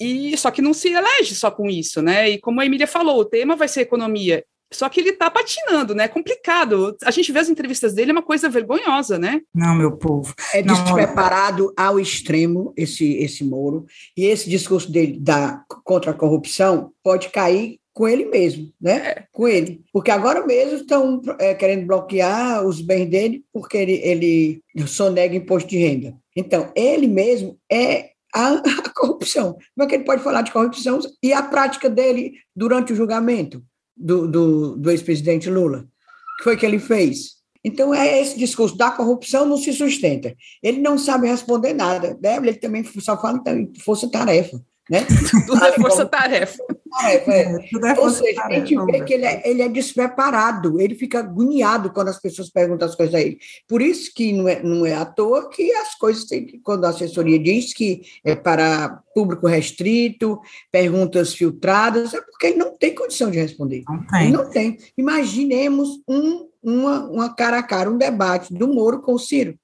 [0.00, 2.30] e só que não se elege só com isso, né?
[2.30, 4.44] E como a Emília falou, o tema vai ser economia.
[4.72, 6.04] Só que ele está patinando, né?
[6.04, 6.94] É complicado.
[7.02, 9.40] A gente vê as entrevistas dele, é uma coisa vergonhosa, né?
[9.54, 10.34] Não, meu povo.
[10.52, 13.86] É despreparado ao extremo esse, esse Moro.
[14.16, 18.96] E esse discurso dele da, contra a corrupção pode cair com ele mesmo, né?
[18.96, 19.24] É.
[19.32, 19.82] Com ele.
[19.92, 25.68] Porque agora mesmo estão é, querendo bloquear os bens dele porque ele, ele sonega imposto
[25.68, 26.16] de renda.
[26.36, 28.50] Então, ele mesmo é a,
[28.86, 29.54] a, corrupção.
[29.74, 33.64] Como é que ele pode falar de corrupção e a prática dele durante o julgamento
[33.96, 35.78] do, do, do ex-presidente Lula?
[35.78, 37.38] O que foi que ele fez?
[37.64, 40.36] Então, é esse discurso da corrupção não se sustenta.
[40.62, 42.16] Ele não sabe responder nada.
[42.22, 42.36] Né?
[42.36, 45.06] Ele também só fala em força-tarefa né?
[45.46, 46.58] Tudo é força-tarefa.
[47.02, 47.42] É, é.
[47.42, 51.90] é Ou seja, a gente vê que ele é, ele é despreparado, ele fica agoniado
[51.90, 53.38] quando as pessoas perguntam as coisas a ele.
[53.66, 56.84] Por isso que não é, não é à toa que as coisas têm que, quando
[56.84, 60.40] a assessoria diz que é para público restrito,
[60.72, 63.84] perguntas filtradas, é porque ele não tem condição de responder.
[63.86, 64.22] Não tem.
[64.22, 64.78] Ele não tem.
[64.96, 69.54] Imaginemos um, uma, uma cara a cara, um debate do Moro com o Ciro.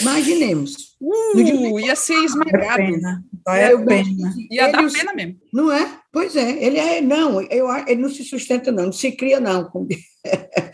[0.00, 0.89] Imaginemos.
[1.00, 2.76] Uh, ia ser esmagado.
[2.76, 3.24] Pena.
[3.48, 4.34] É, pena.
[4.50, 5.36] Ia ele, dar pena mesmo.
[5.50, 5.98] Não é?
[6.12, 6.62] Pois é.
[6.62, 9.70] Ele é, não, eu, ele não se sustenta, não, não se cria, não.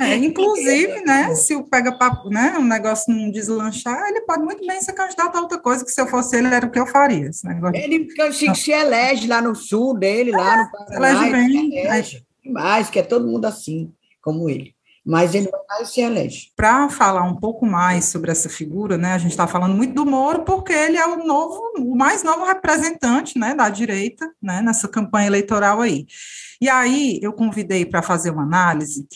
[0.00, 4.66] É, inclusive, né, se o pega papo, né, um negócio não deslanchar, ele pode muito
[4.66, 6.86] bem ser candidato a outra coisa, que se eu fosse ele, era o que eu
[6.86, 7.28] faria.
[7.28, 7.80] Esse negócio.
[7.80, 11.28] Ele se, se elege lá no sul dele, é, lá no Paraná.
[11.28, 11.78] Elege bem.
[11.78, 14.75] Elege demais, que é todo mundo assim, como ele
[15.06, 16.50] mas ele vai se elege.
[16.56, 20.04] Para falar um pouco mais sobre essa figura, né, a gente está falando muito do
[20.04, 24.88] Moro porque ele é o novo, o mais novo representante, né, da direita, né, nessa
[24.88, 26.06] campanha eleitoral aí.
[26.60, 29.06] E aí eu convidei para fazer uma análise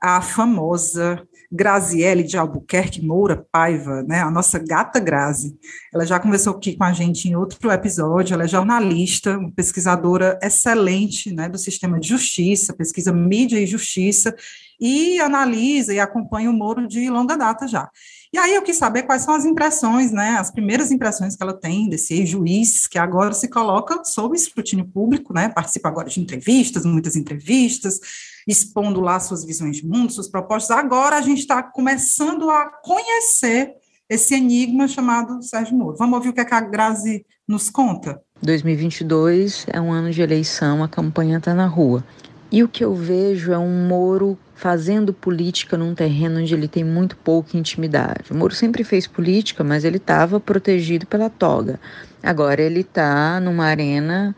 [0.00, 1.20] a famosa
[1.52, 5.58] Graziele de Albuquerque Moura Paiva, né, a nossa gata Grazi.
[5.92, 10.38] Ela já conversou aqui com a gente em outro episódio, ela é jornalista, uma pesquisadora
[10.40, 14.34] excelente né, do sistema de justiça, pesquisa mídia e justiça,
[14.80, 17.88] e analisa e acompanha o Moro de longa data já.
[18.32, 21.52] E aí eu quis saber quais são as impressões, né, as primeiras impressões que ela
[21.52, 26.84] tem desse juiz que agora se coloca sob escrutínio público, né, participa agora de entrevistas,
[26.84, 27.98] muitas entrevistas,
[28.46, 30.76] expondo lá suas visões de mundo, suas propostas.
[30.76, 33.74] Agora a gente está começando a conhecer
[34.08, 35.96] esse enigma chamado Sérgio Moro.
[35.96, 38.20] Vamos ouvir o que, é que a Grazi nos conta?
[38.42, 42.04] 2022 é um ano de eleição, a campanha está na rua.
[42.52, 46.82] E o que eu vejo é um Moro fazendo política num terreno onde ele tem
[46.82, 48.30] muito pouca intimidade.
[48.30, 51.78] O Moro sempre fez política, mas ele estava protegido pela toga.
[52.22, 54.34] Agora ele está numa arena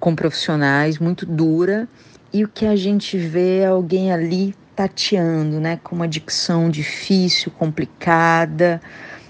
[0.00, 1.86] com profissionais muito dura
[2.32, 7.52] e o que a gente vê é alguém ali tateando, né, com uma dicção difícil,
[7.52, 8.80] complicada,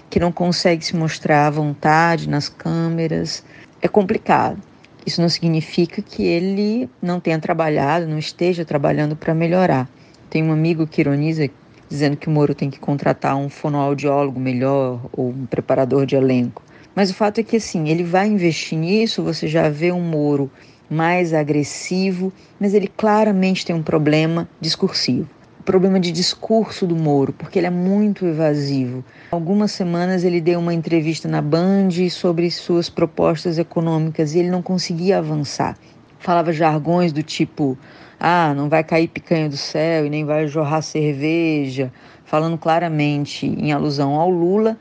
[0.09, 3.43] que não consegue se mostrar à vontade nas câmeras.
[3.81, 4.61] É complicado.
[5.05, 9.89] Isso não significa que ele não tenha trabalhado, não esteja trabalhando para melhorar.
[10.29, 11.49] Tem um amigo que ironiza
[11.89, 16.63] dizendo que o Moro tem que contratar um fonoaudiólogo melhor ou um preparador de elenco.
[16.95, 20.49] Mas o fato é que assim, ele vai investir nisso, você já vê um Moro
[20.89, 25.27] mais agressivo, mas ele claramente tem um problema discursivo.
[25.65, 29.03] Problema de discurso do Moro, porque ele é muito evasivo.
[29.31, 34.61] Algumas semanas ele deu uma entrevista na Band sobre suas propostas econômicas e ele não
[34.61, 35.77] conseguia avançar.
[36.19, 37.77] Falava jargões do tipo:
[38.19, 41.93] ah, não vai cair picanha do céu e nem vai jorrar cerveja,
[42.25, 44.77] falando claramente em alusão ao Lula.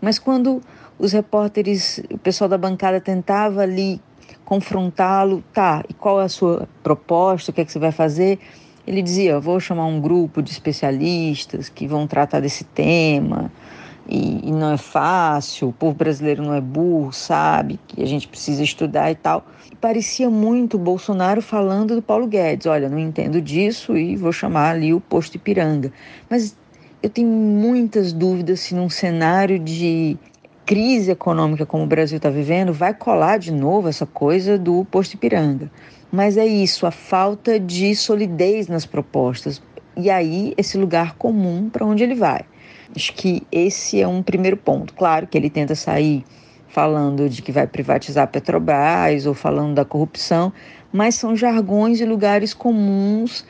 [0.00, 0.60] Mas quando
[0.98, 4.00] os repórteres, o pessoal da bancada tentava ali
[4.44, 8.38] confrontá-lo, tá, e qual é a sua proposta, o que é que você vai fazer?
[8.86, 13.50] Ele dizia, vou chamar um grupo de especialistas que vão tratar desse tema,
[14.06, 18.28] e, e, não é fácil, o povo brasileiro não é burro, sabe que a gente
[18.28, 19.46] precisa estudar e tal.
[19.72, 24.74] E parecia muito Bolsonaro falando do Paulo Guedes, olha, não entendo disso e vou chamar
[24.74, 25.90] ali o posto Ipiranga.
[26.28, 26.54] Mas
[27.02, 30.18] eu tenho muitas dúvidas se num cenário de
[30.66, 35.14] crise econômica como o Brasil está vivendo, vai colar de novo essa coisa do posto
[35.14, 35.70] Ipiranga.
[36.14, 39.60] Mas é isso, a falta de solidez nas propostas.
[39.96, 42.42] E aí, esse lugar comum para onde ele vai.
[42.94, 44.94] Acho que esse é um primeiro ponto.
[44.94, 46.24] Claro que ele tenta sair
[46.68, 50.52] falando de que vai privatizar a Petrobras ou falando da corrupção,
[50.92, 53.44] mas são jargões e lugares comuns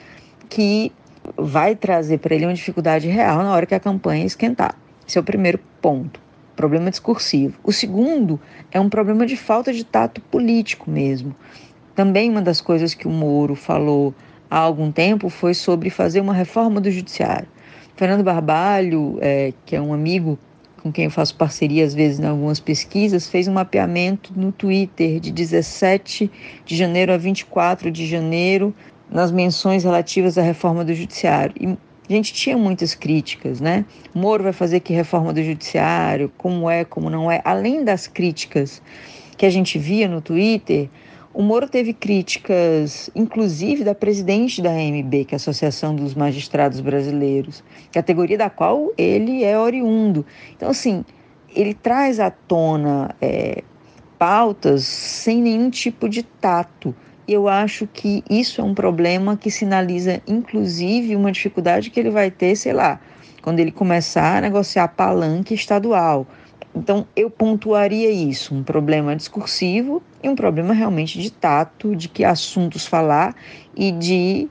[0.49, 0.91] que
[1.37, 4.75] vai trazer para ele uma dificuldade real na hora que a campanha esquentar.
[5.07, 7.59] Esse é o primeiro ponto problema discursivo.
[7.63, 8.41] O segundo
[8.71, 11.35] é um problema de falta de tato político mesmo.
[11.95, 14.15] Também uma das coisas que o Moro falou
[14.51, 17.49] há algum tempo foi sobre fazer uma reforma do judiciário.
[17.97, 20.39] Fernando Barbalho, é, que é um amigo
[20.83, 25.19] com quem eu faço parceria às vezes em algumas pesquisas, fez um mapeamento no Twitter
[25.19, 26.31] de 17
[26.63, 28.75] de janeiro a 24 de janeiro
[29.11, 31.55] nas menções relativas à reforma do judiciário.
[32.07, 33.87] E a gente tinha muitas críticas, né?
[34.15, 37.41] Moro vai fazer que reforma do judiciário, como é, como não é.
[37.45, 38.83] Além das críticas
[39.39, 40.91] que a gente via no Twitter,
[41.35, 46.81] o Moro teve críticas, inclusive da presidente da AMB, que é a Associação dos Magistrados
[46.81, 47.63] Brasileiros,
[47.93, 50.25] categoria da qual ele é oriundo.
[50.57, 51.05] Então, assim,
[51.55, 53.63] ele traz à tona é,
[54.19, 56.95] pautas sem nenhum tipo de tato
[57.27, 62.31] eu acho que isso é um problema que sinaliza, inclusive, uma dificuldade que ele vai
[62.31, 63.01] ter, sei lá,
[63.41, 66.27] quando ele começar a negociar palanque estadual.
[66.75, 72.25] Então, eu pontuaria isso: um problema discursivo e um problema realmente de tato, de que
[72.25, 73.35] assuntos falar
[73.77, 74.49] e de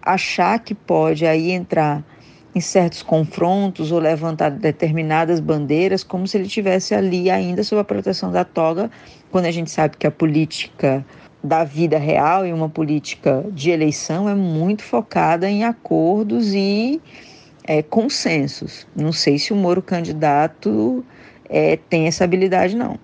[0.00, 2.04] achar que pode aí entrar
[2.54, 7.84] em certos confrontos ou levantar determinadas bandeiras, como se ele tivesse ali ainda sob a
[7.84, 8.90] proteção da toga,
[9.30, 11.04] quando a gente sabe que a política
[11.42, 17.00] da vida real e uma política de eleição é muito focada em acordos e
[17.64, 18.86] é, consensos.
[18.94, 21.04] Não sei se o Moro candidato
[21.54, 22.98] é, tem essa habilidade, não.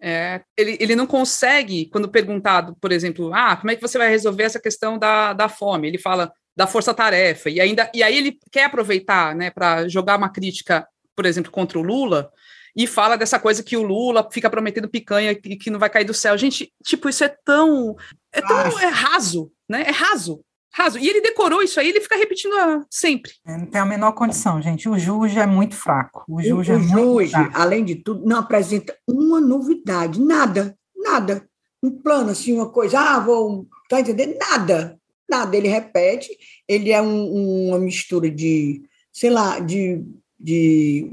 [0.00, 4.08] É, ele, ele não consegue, quando perguntado, por exemplo, ah, como é que você vai
[4.08, 5.88] resolver essa questão da, da fome?
[5.88, 10.30] Ele fala da força-tarefa, e, ainda, e aí ele quer aproveitar né, para jogar uma
[10.30, 10.86] crítica,
[11.16, 12.30] por exemplo, contra o Lula,
[12.76, 16.04] e fala dessa coisa que o Lula fica prometendo picanha e que não vai cair
[16.04, 16.38] do céu.
[16.38, 17.96] Gente, tipo, isso é tão.
[18.32, 19.82] É tão é raso, né?
[19.86, 20.40] É raso.
[20.72, 20.98] Raso.
[20.98, 22.54] E ele decorou isso aí, ele fica repetindo
[22.88, 23.32] sempre.
[23.46, 24.88] É, não tem a menor condição, gente.
[24.88, 26.24] O Juge é muito fraco.
[26.28, 31.44] O Juge, o, é o Juge além de tudo, não apresenta uma novidade, nada, nada.
[31.82, 33.66] Um plano, assim, uma coisa, ah, vou.
[33.88, 34.36] Tá entendendo?
[34.38, 34.98] Nada,
[35.28, 35.56] nada.
[35.56, 36.28] Ele repete,
[36.68, 40.04] ele é um, uma mistura de, sei lá, de,
[40.38, 41.10] de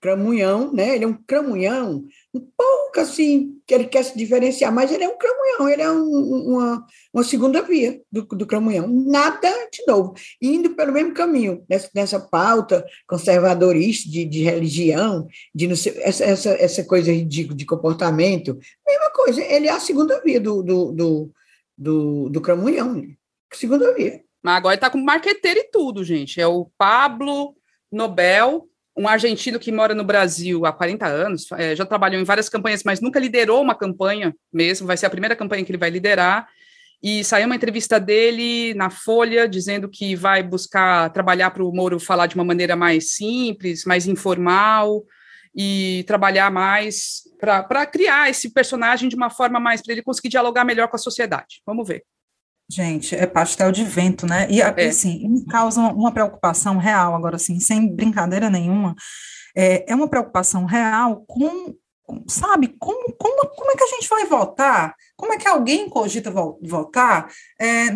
[0.00, 0.94] cramunhão, né?
[0.94, 2.04] Ele é um cramunhão,
[2.34, 5.90] um pouco assim, que ele quer se diferenciar, mas ele é um cramunhão, ele é
[5.90, 8.88] um, uma, uma segunda via do, do cramunhão.
[8.88, 10.14] Nada de novo.
[10.42, 15.70] Indo pelo mesmo caminho, nessa, nessa pauta conservadorista de, de religião, de
[16.02, 19.40] essa, essa, essa coisa ridícula de comportamento, mesma coisa.
[19.40, 21.30] Ele é a segunda via do, do, do,
[21.78, 23.06] do, do cramunhão,
[23.52, 24.20] segunda via.
[24.42, 26.40] Mas agora está com marqueteiro e tudo, gente.
[26.40, 27.54] É o Pablo
[27.90, 32.48] Nobel um argentino que mora no Brasil há 40 anos, é, já trabalhou em várias
[32.48, 35.90] campanhas, mas nunca liderou uma campanha mesmo, vai ser a primeira campanha que ele vai
[35.90, 36.48] liderar.
[37.02, 42.00] E saiu uma entrevista dele na Folha dizendo que vai buscar trabalhar para o Moro
[42.00, 45.04] falar de uma maneira mais simples, mais informal
[45.54, 50.64] e trabalhar mais para criar esse personagem de uma forma mais para ele conseguir dialogar
[50.64, 51.60] melhor com a sociedade.
[51.66, 52.04] Vamos ver.
[52.70, 54.46] Gente, é pastel de vento, né?
[54.50, 54.86] E, é.
[54.86, 58.94] assim, me causa uma preocupação real, agora, assim, sem brincadeira nenhuma,
[59.54, 61.74] é, é uma preocupação real com
[62.28, 64.94] sabe, como, como, como é que a gente vai votar?
[65.16, 67.86] Como é que alguém cogita votar é,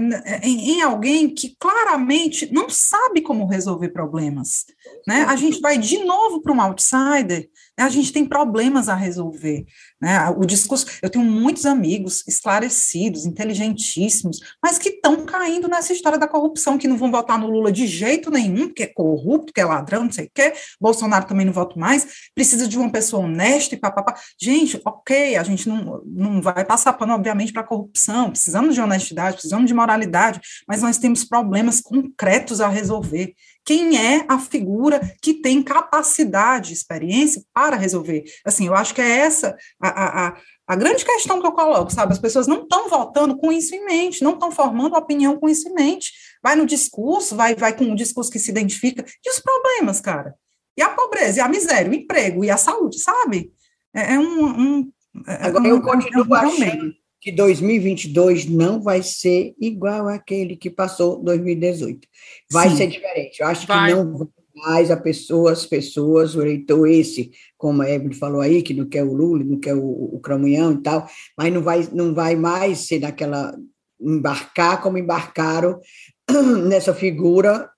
[0.43, 4.65] em, em, alguém que claramente não sabe como resolver problemas?
[5.07, 5.25] Né?
[5.29, 7.85] A gente vai de novo para um outsider, né?
[7.85, 9.67] a gente tem problemas a resolver.
[10.01, 10.29] Né?
[10.31, 16.29] O discurso, eu tenho muitos amigos esclarecidos, inteligentíssimos, mas que estão caindo nessa história da
[16.29, 19.65] corrupção, que não vão votar no Lula de jeito nenhum, porque é corrupto, que é
[19.65, 20.53] ladrão, não sei o quê.
[20.81, 24.15] Bolsonaro também não voto mais, precisa de uma pessoa honesta e papapá.
[24.41, 28.81] Gente, ok, a gente não, não vai passar pano, obviamente, para a corrupção, precisamos de
[28.81, 33.35] honestidade, precisamos de moralidade, mas nós temos problemas concretos a resolver
[33.69, 38.25] quem é a figura que tem capacidade, experiência para resolver.
[38.43, 40.37] Assim, eu acho que é essa a, a,
[40.67, 42.15] a grande questão que eu coloco, sabe?
[42.15, 45.69] As pessoas não estão votando com isso em mente, não estão formando opinião com isso
[45.69, 46.13] em mente.
[46.43, 49.05] Vai no discurso, vai, vai com um discurso que se identifica.
[49.25, 50.35] E os problemas, cara?
[50.75, 53.53] E a pobreza, e a miséria, o emprego, e a saúde, sabe?
[53.95, 54.47] É, é um.
[54.47, 54.93] um
[55.27, 60.71] é Agora, eu continuo é um achando que 2022 não vai ser igual àquele que
[60.71, 62.07] passou 2018.
[62.51, 62.77] Vai Sim.
[62.77, 63.41] ser diferente.
[63.41, 63.91] Eu acho vai.
[63.91, 68.75] que não mais a pessoas, pessoas, o eleitor esse, como a Evelyn falou aí, que
[68.75, 72.13] não quer o Lula, não quer o, o Cramunhão e tal, mas não vai, não
[72.13, 73.57] vai mais ser daquela
[74.01, 75.81] embarcar como embarcaram
[76.69, 77.71] nessa figura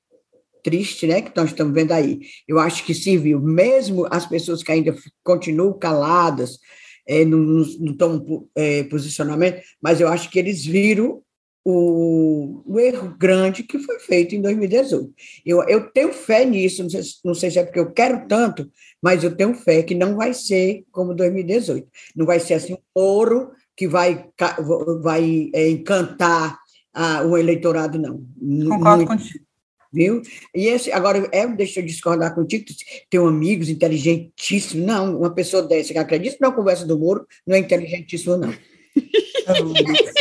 [0.63, 2.21] triste, né, que nós estamos vendo aí.
[2.47, 6.59] Eu acho que serviu, mesmo as pessoas que ainda continuam caladas,
[7.11, 11.21] é, não, não estão é, posicionamento, mas eu acho que eles viram
[11.65, 15.13] o, o, erro grande que foi feito em 2018.
[15.45, 18.71] Eu, eu tenho fé nisso, não sei, não sei se é porque eu quero tanto,
[19.03, 21.87] mas eu tenho fé que não vai ser como 2018.
[22.15, 24.27] Não vai ser assim um ouro que vai,
[25.03, 26.59] vai é, encantar
[27.29, 28.25] o eleitorado, não.
[28.69, 29.50] Concordo Muito, contigo
[29.93, 30.23] viu?
[30.55, 32.65] E esse, agora, é, deixa eu discordar contigo,
[33.09, 37.59] tem amigos inteligentíssimos, não, uma pessoa dessa que acredita na conversa do Moro não é
[37.59, 38.55] inteligentíssimo, não.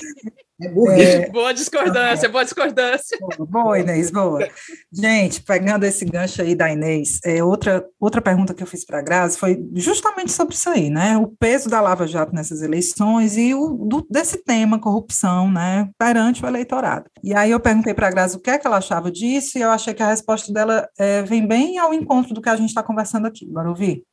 [0.62, 0.68] É
[1.02, 3.18] É, boa discordância, boa discordância.
[3.20, 4.46] Boa, boa, Inês, boa.
[4.92, 9.00] Gente, pegando esse gancho aí da Inês, é, outra, outra pergunta que eu fiz para
[9.00, 11.18] a Grazi foi justamente sobre isso aí, né?
[11.18, 16.44] O peso da Lava Jato nessas eleições e o, do, desse tema, corrupção, né, perante
[16.44, 17.06] o eleitorado.
[17.24, 19.62] E aí eu perguntei para a Grazi o que é que ela achava disso, e
[19.62, 22.70] eu achei que a resposta dela é, vem bem ao encontro do que a gente
[22.70, 23.46] está conversando aqui.
[23.46, 24.04] Bora ouvir?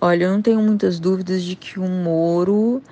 [0.00, 2.82] Olha, eu não tenho muitas dúvidas de que o Moro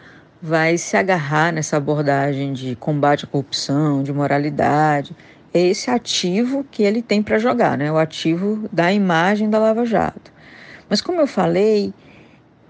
[0.42, 5.14] vai se agarrar nessa abordagem de combate à corrupção, de moralidade.
[5.52, 7.90] É esse ativo que ele tem para jogar, né?
[7.90, 10.32] o ativo da imagem da Lava Jato.
[10.88, 11.92] Mas, como eu falei,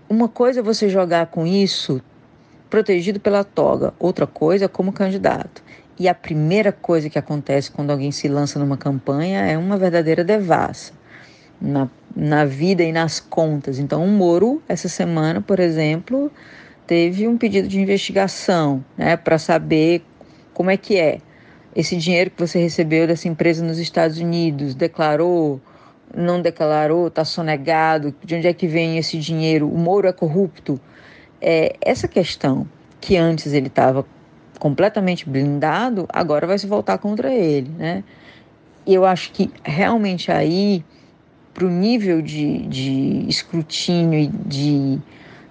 [0.09, 2.03] uma coisa é você jogar com isso
[2.69, 5.63] protegido pela toga, outra coisa é como candidato.
[5.99, 10.25] E a primeira coisa que acontece quando alguém se lança numa campanha é uma verdadeira
[10.25, 10.93] devassa
[11.61, 13.79] na, na vida e nas contas.
[13.79, 16.33] Então, o Moro, essa semana, por exemplo,
[16.91, 20.03] teve um pedido de investigação, né, para saber
[20.53, 21.21] como é que é
[21.73, 25.61] esse dinheiro que você recebeu dessa empresa nos Estados Unidos, declarou,
[26.13, 30.81] não declarou, está sonegado, de onde é que vem esse dinheiro, o Moro é corrupto.
[31.41, 32.67] É, essa questão
[33.01, 34.05] que antes ele estava
[34.59, 38.03] completamente blindado, agora vai se voltar contra ele, né?
[38.85, 40.85] E eu acho que realmente aí,
[41.55, 45.01] para o nível de, de escrutínio e de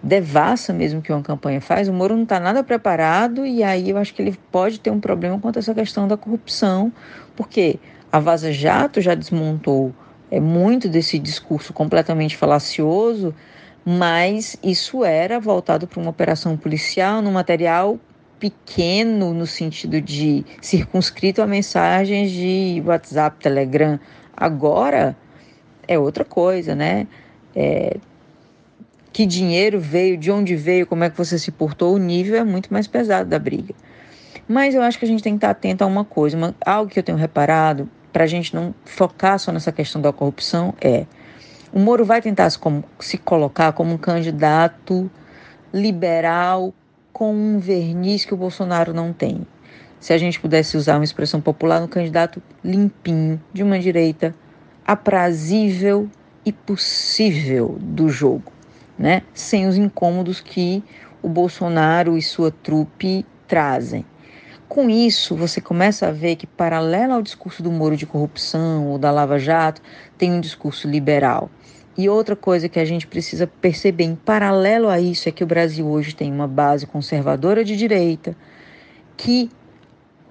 [0.02, 3.98] devassa mesmo que uma campanha faz, o Moro não está nada preparado e aí eu
[3.98, 6.92] acho que ele pode ter um problema quanto a essa questão da corrupção,
[7.36, 7.80] porque
[8.12, 9.94] a Vaza Jato já desmontou
[10.32, 13.36] é, muito desse discurso completamente falacioso,
[13.86, 18.00] mas isso era voltado para uma operação policial no material
[18.40, 24.00] pequeno no sentido de circunscrito a mensagens de WhatsApp, Telegram.
[24.36, 25.16] Agora
[25.88, 27.06] é outra coisa, né?
[27.54, 27.98] É,
[29.20, 32.44] que dinheiro veio, de onde veio, como é que você se portou, o nível é
[32.46, 33.76] muito mais pesado da briga.
[34.48, 36.90] Mas eu acho que a gente tem que estar atento a uma coisa, uma, algo
[36.90, 41.06] que eu tenho reparado, para a gente não focar só nessa questão da corrupção, é
[41.74, 45.12] o Moro vai tentar se, como, se colocar como um candidato
[45.74, 46.74] liberal
[47.12, 49.46] com um verniz que o Bolsonaro não tem.
[50.00, 54.34] Se a gente pudesse usar uma expressão popular, um candidato limpinho, de uma direita
[54.88, 56.10] aprazível
[56.46, 58.59] e possível do jogo
[59.00, 60.84] né, sem os incômodos que
[61.24, 64.06] o Bolsonaro e sua trupe trazem.
[64.68, 69.00] Com isso, você começa a ver que, paralelo ao discurso do Moro de corrupção ou
[69.00, 69.82] da Lava Jato,
[70.18, 71.50] tem um discurso liberal.
[71.98, 75.48] E outra coisa que a gente precisa perceber, em paralelo a isso, é que o
[75.48, 78.36] Brasil hoje tem uma base conservadora de direita
[79.18, 79.50] que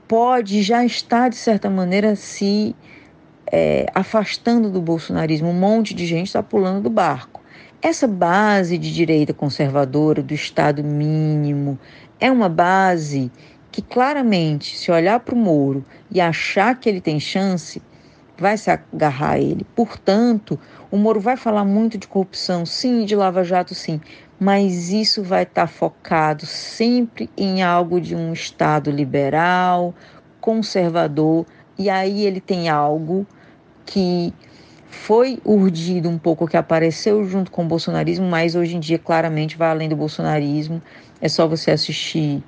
[0.06, 2.76] pode já estar, de certa maneira, se
[3.50, 5.48] é, afastando do bolsonarismo.
[5.48, 7.37] Um monte de gente está pulando do barco.
[7.80, 11.78] Essa base de direita conservadora, do Estado mínimo,
[12.18, 13.30] é uma base
[13.70, 17.80] que claramente, se olhar para o Moro e achar que ele tem chance,
[18.36, 19.64] vai se agarrar a ele.
[19.76, 20.58] Portanto,
[20.90, 24.00] o Moro vai falar muito de corrupção, sim, de Lava Jato, sim,
[24.40, 29.94] mas isso vai estar tá focado sempre em algo de um Estado liberal,
[30.40, 31.46] conservador,
[31.78, 33.24] e aí ele tem algo
[33.86, 34.34] que
[34.98, 39.56] foi urdido um pouco, que apareceu junto com o bolsonarismo, mas hoje em dia claramente
[39.56, 40.82] vai além do bolsonarismo.
[41.20, 42.42] É só você assistir,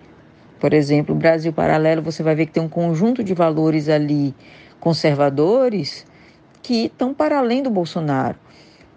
[0.59, 4.35] por exemplo, Brasil Paralelo, você vai ver que tem um conjunto de valores ali
[4.79, 6.05] conservadores
[6.61, 8.37] que estão para além do Bolsonaro.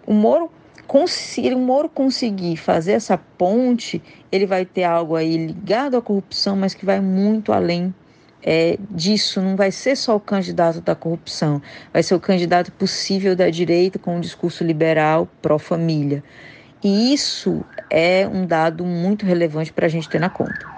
[0.06, 0.50] O Moro,
[1.06, 6.56] se o Moro conseguir fazer essa ponte, ele vai ter algo aí ligado à corrupção,
[6.56, 7.94] mas que vai muito além
[8.44, 9.40] é, disso.
[9.40, 13.98] Não vai ser só o candidato da corrupção, vai ser o candidato possível da direita
[13.98, 16.22] com um discurso liberal pró-família.
[16.82, 20.73] E isso é um dado muito relevante para a gente ter na conta.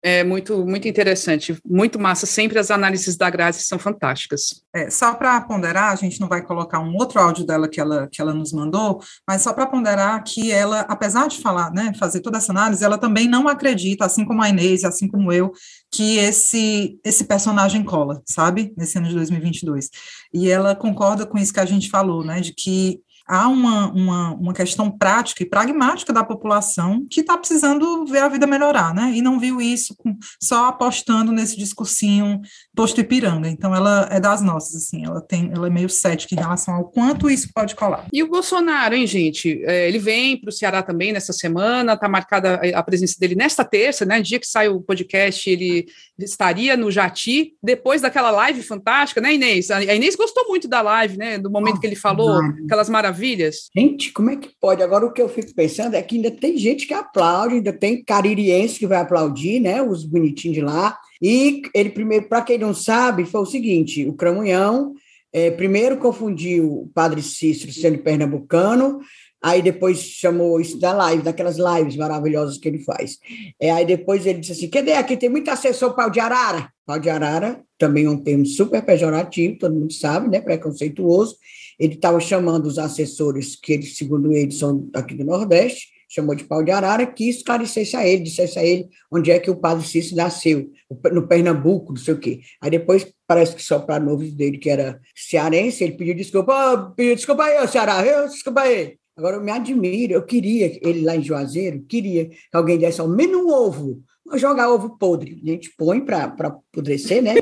[0.00, 2.24] É muito, muito interessante, muito massa.
[2.24, 4.62] Sempre as análises da Grazi são fantásticas.
[4.72, 8.08] É, só para ponderar, a gente não vai colocar um outro áudio dela que ela,
[8.10, 12.20] que ela nos mandou, mas só para ponderar que ela, apesar de falar, né, fazer
[12.20, 15.50] toda essa análise, ela também não acredita, assim como a Inês, assim como eu,
[15.90, 19.90] que esse, esse personagem cola, sabe, nesse ano de 2022.
[20.32, 24.34] E ela concorda com isso que a gente falou, né, de que há uma, uma,
[24.34, 29.12] uma questão prática e pragmática da população que está precisando ver a vida melhorar, né?
[29.14, 32.40] E não viu isso com, só apostando nesse discursinho
[32.78, 33.48] posto Ipiranga.
[33.48, 36.84] Então, ela é das nossas, assim, ela tem, ela é meio cética em relação ao
[36.84, 38.06] quanto isso pode colar.
[38.12, 39.62] E o Bolsonaro, hein, gente?
[39.64, 43.64] É, ele vem para o Ceará também nessa semana, está marcada a presença dele nesta
[43.64, 44.20] terça, né?
[44.22, 45.86] Dia que sai o podcast, ele
[46.18, 49.70] estaria no Jati, depois daquela live fantástica, né, Inês?
[49.70, 51.38] A Inês gostou muito da live, né?
[51.38, 53.70] Do momento oh, que ele falou, aquelas maravilhas maravilhas.
[53.76, 54.82] Gente, como é que pode?
[54.82, 58.02] Agora o que eu fico pensando é que ainda tem gente que aplaude, ainda tem
[58.04, 59.82] caririense que vai aplaudir, né?
[59.82, 60.96] Os bonitinhos de lá.
[61.20, 64.94] E ele primeiro, para quem não sabe, foi o seguinte: o Cramunhão
[65.32, 69.00] é, primeiro confundiu o padre Cícero sendo pernambucano,
[69.42, 73.18] aí depois chamou isso da live, daquelas lives maravilhosas que ele faz.
[73.60, 75.16] É, aí depois ele disse assim: cadê aqui?
[75.16, 76.70] Tem muito assessor pau de arara.
[76.86, 80.40] Pau de arara também é um termo super pejorativo, todo mundo sabe, né?
[80.40, 81.36] Preconceituoso.
[81.78, 86.44] Ele estava chamando os assessores, que ele, segundo ele são aqui do Nordeste, chamou de
[86.44, 89.86] pau de arara, que esclarecesse a ele, dissesse a ele onde é que o padre
[89.86, 90.70] Cícero nasceu,
[91.12, 92.40] no Pernambuco, não sei o quê.
[92.60, 96.94] Aí depois, parece que só para novo dele, que era cearense, ele pediu desculpa, oh,
[96.94, 98.96] pediu desculpa aí, Ceará, eu, desculpa aí.
[99.16, 103.08] Agora, eu me admiro, eu queria, ele lá em Juazeiro, queria que alguém desse ao
[103.08, 104.00] menos um ovo,
[104.36, 105.40] jogar ovo podre.
[105.44, 107.34] A gente põe para apodrecer, né?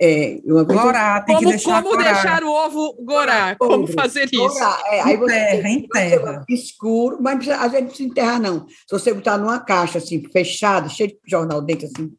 [0.00, 0.40] É.
[0.44, 2.12] Gorá, tem como, que deixar Como gorá.
[2.12, 3.56] deixar o ovo gorá?
[3.56, 4.64] Como fazer isso?
[4.86, 6.44] É, aí você enterra, enterra.
[6.48, 8.66] Escuro, mas às vezes não precisa enterrar, não.
[8.68, 12.12] Se você botar numa caixa assim, fechada, cheio de jornal dentro, assim,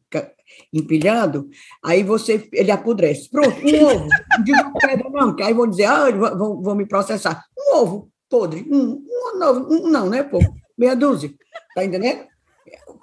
[0.72, 1.48] empilhando,
[1.82, 3.30] aí você, ele apodrece.
[3.30, 4.08] Pronto, um ovo.
[4.30, 7.42] Não diz uma pedra, não, que aí vão dizer, ah, vão, vão me processar.
[7.58, 8.66] Um ovo podre.
[8.70, 10.38] Um, um, um, não, né, pô?
[10.76, 11.30] Meia dúzia.
[11.74, 12.26] Tá entendendo?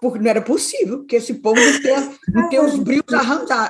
[0.01, 3.03] Porque não era possível que esse povo não tenha, não tenha os brios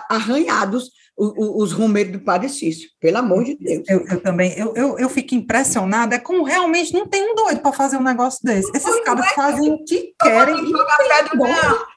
[0.10, 3.84] arranhados, os, os rumeiros do Padre Cício, pelo amor de Deus.
[3.90, 7.62] Eu, eu também, eu, eu, eu, fico impressionada, é como realmente não tem um doido
[7.62, 8.70] para fazer um negócio desse.
[8.76, 10.72] Esses caras é, fazem o que querem.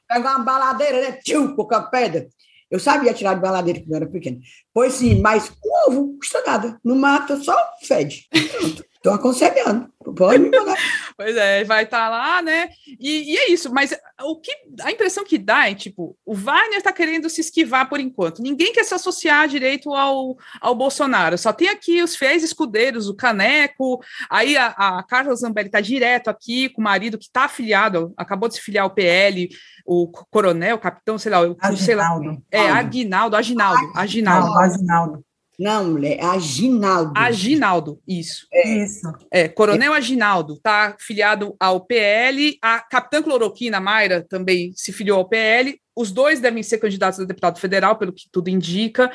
[0.07, 1.11] Pega uma baladeira, né?
[1.23, 2.27] Tchum, pouca pedra.
[2.69, 4.39] Eu sabia tirar de baladeira quando eu era pequeno.
[4.73, 6.79] Pois sim, mas o ovo custa nada.
[6.83, 8.27] Não mata, só fede.
[9.01, 9.89] Estou aconselhando.
[10.15, 10.77] Pode me mandar.
[11.17, 12.69] pois é, vai estar tá lá, né?
[12.99, 16.77] E, e, é isso, mas o que a impressão que dá é tipo, o Wagner
[16.77, 18.43] está querendo se esquivar por enquanto.
[18.43, 21.35] Ninguém quer se associar direito ao, ao Bolsonaro.
[21.35, 23.99] Só tem aqui os fiéis escudeiros, o Caneco.
[24.29, 28.47] Aí a, a Carla Zambelli está direto aqui com o marido que está afiliado, acabou
[28.47, 29.49] de se filiar ao PL,
[29.83, 32.19] o coronel, o capitão, sei lá, o, sei lá.
[32.51, 34.59] É, Aguinaldo, Aginaldo, Aginaldo.
[34.59, 35.25] Aginaldo.
[35.61, 37.13] Não, mulher, é Aginaldo.
[37.15, 38.47] Aginaldo, isso.
[38.51, 39.07] É, isso.
[39.31, 39.97] É, Coronel é.
[39.97, 42.57] Aginaldo, tá filiado ao PL.
[42.63, 45.79] A Capitã Cloroquina Mayra também se filiou ao PL.
[45.95, 49.11] Os dois devem ser candidatos a deputado federal, pelo que tudo indica.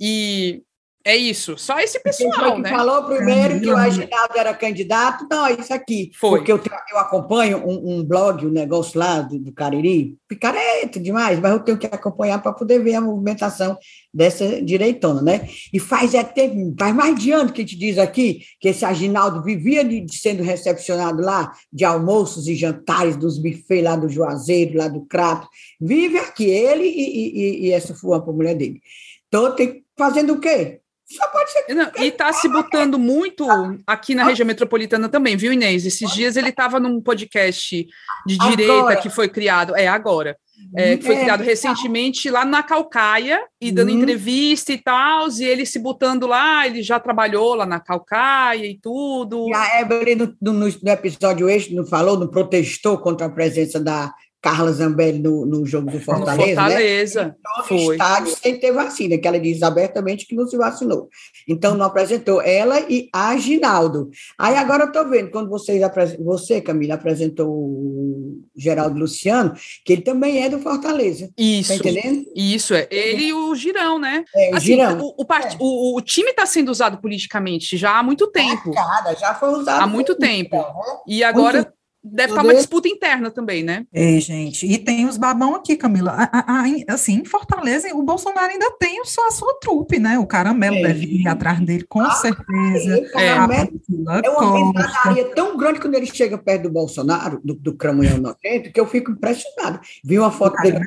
[0.00, 0.64] E
[1.06, 2.70] é isso, só esse pessoal, né?
[2.70, 6.10] falou primeiro que o Aginaldo era candidato, não, é isso aqui.
[6.18, 6.38] Foi.
[6.38, 6.58] Porque eu,
[6.90, 11.60] eu acompanho um, um, blog, um negócio lá do, do Cariri, picareta demais, mas eu
[11.60, 13.76] tenho que acompanhar para poder ver a movimentação
[14.14, 15.46] dessa direitona, né?
[15.70, 18.86] E faz, é tempo, faz mais de ano que a gente diz aqui que esse
[18.86, 24.08] Aginaldo vivia de, de sendo recepcionado lá de almoços e jantares dos bufês lá do
[24.08, 25.46] Juazeiro, lá do Crato.
[25.78, 28.80] Vive aqui, ele e, e, e essa fuampa mulher dele.
[29.28, 30.80] Então, tem, fazendo o quê?
[31.06, 31.74] Só pode ser.
[31.74, 33.46] Não, e está se botando muito
[33.86, 35.84] aqui na região metropolitana também, viu, Inês?
[35.84, 37.86] Esses dias ele estava num podcast
[38.26, 38.96] de direita agora.
[38.96, 39.76] que foi criado.
[39.76, 40.36] É, agora.
[40.74, 43.98] É, que foi é, criado recentemente lá na Calcaia e dando hum.
[43.98, 48.78] entrevista e tal, e ele se botando lá, ele já trabalhou lá na Calcaia e
[48.78, 49.48] tudo.
[49.48, 53.78] E a Evelyn, no, no, no episódio este, não falou, não protestou contra a presença
[53.80, 54.14] da
[54.44, 56.36] Carla Zambelli no, no jogo do Fortaleza.
[56.36, 56.54] Né?
[56.54, 57.24] Fortaleza.
[57.24, 57.34] Né?
[57.40, 57.94] Então, foi.
[57.94, 61.08] estádio sem ter vacina, que ela diz abertamente que não se vacinou.
[61.48, 64.10] Então, não apresentou ela e a Ginaldo.
[64.38, 65.80] Aí agora eu estou vendo, quando vocês
[66.22, 71.28] você, Camila, apresentou o Geraldo Luciano, que ele também é do Fortaleza.
[71.28, 71.70] Tá Isso.
[71.70, 72.26] Tá entendendo?
[72.36, 72.86] Isso, é.
[72.90, 74.26] Ele e o Girão, né?
[74.36, 75.00] É, o assim, Girão.
[75.00, 75.54] O, o, part...
[75.54, 75.58] é.
[75.58, 78.72] o, o time está sendo usado politicamente já há muito tempo.
[78.72, 79.82] Cara, já foi usado.
[79.82, 80.54] Há muito tempo.
[80.54, 80.64] Né?
[81.08, 81.72] E agora.
[82.04, 83.86] Deve estar uma disputa interna também, né?
[83.90, 84.66] É, gente.
[84.66, 86.12] E tem os babão aqui, Camila.
[86.12, 90.18] A, a, a, assim, em Fortaleza, o Bolsonaro ainda tem só a sua trupe, né?
[90.18, 90.82] O Caramelo é.
[90.82, 93.10] deve ir atrás dele, com ah, certeza.
[93.14, 98.18] É, é uma risadaria tão grande quando ele chega perto do Bolsonaro, do, do Cramunhão
[98.18, 99.80] nojento, que eu fico impressionado.
[100.04, 100.78] Vi uma foto dele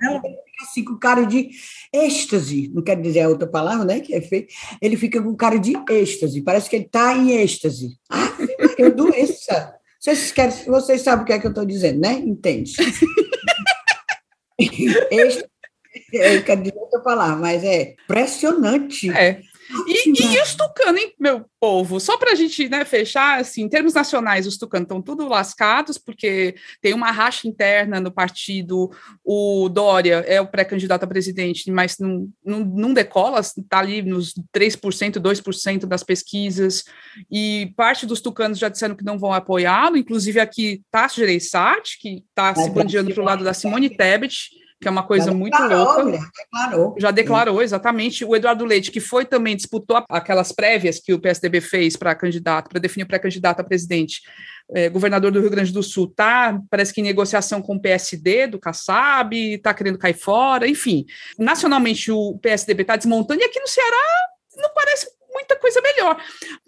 [0.62, 1.50] assim, com cara de
[1.94, 4.48] êxtase, não quero dizer a outra palavra, né, que é feio,
[4.82, 7.98] ele fica com cara de êxtase, parece que ele está em êxtase.
[8.10, 8.32] Ah,
[8.78, 9.78] eu doença.
[10.08, 12.14] Vocês, querem, vocês sabem o que é que eu estou dizendo, né?
[12.14, 12.72] Entende?
[14.58, 15.46] este,
[16.14, 19.12] eu quero dizer outra palavra, mas é impressionante.
[19.12, 19.42] É.
[19.70, 22.00] E, e os tucanos, hein, meu povo?
[22.00, 25.98] Só para a gente né, fechar, assim, em termos nacionais, os tucanos estão tudo lascados,
[25.98, 28.90] porque tem uma racha interna no partido.
[29.24, 34.34] O Dória é o pré-candidato a presidente, mas não, não, não decola, está ali nos
[34.56, 36.86] 3%, 2% das pesquisas,
[37.30, 42.24] e parte dos tucanos já disseram que não vão apoiá-lo, inclusive aqui Tasso Gereissati, que
[42.30, 44.50] está se bandeando para o lado da Simone Tebet,
[44.80, 46.12] que é uma coisa muito louca.
[46.12, 46.96] Já declarou.
[46.98, 48.24] Já declarou, exatamente.
[48.24, 52.70] O Eduardo Leite, que foi também, disputou aquelas prévias que o PSDB fez para candidato,
[52.70, 54.22] para definir pré-candidato a presidente,
[54.74, 58.48] é, governador do Rio Grande do Sul, tá, parece que em negociação com o PSD
[58.48, 61.06] do Kassab, está querendo cair fora, enfim.
[61.40, 64.04] Nacionalmente, o PSDB está desmontando, e aqui no Ceará
[64.58, 66.22] não parece muita coisa melhor.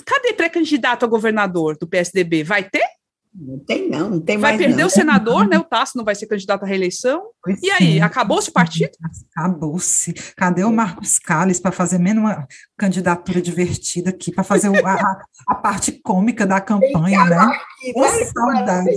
[0.06, 2.44] Cadê pré-candidato a governador do PSDB?
[2.44, 2.99] Vai ter?
[3.42, 4.60] Não tem, não, não tem vai mais.
[4.60, 4.88] Vai perder não.
[4.88, 5.58] o senador, né?
[5.58, 7.24] O Tasso não vai ser candidato à reeleição.
[7.42, 8.92] Pois e aí, acabou-se o partido?
[9.34, 10.14] Acabou-se.
[10.36, 12.46] Cadê o Marcos Calles para fazer menos uma
[12.78, 17.38] candidatura divertida aqui, para fazer a, a, parte cômica da campanha, né?
[17.38, 17.94] Aqui,
[18.26, 18.90] saudade.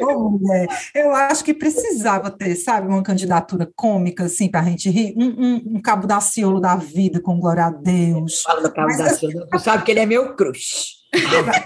[0.00, 4.88] Ô, mulher, eu acho que precisava ter, sabe, uma candidatura cômica, assim, para a gente
[4.88, 8.42] rir, um, um, um, Cabo da Ciolo da vida, com glória a Deus.
[8.42, 10.96] Fala do Cabo Mas, da Ciolo, tu sabe que ele é meu crush.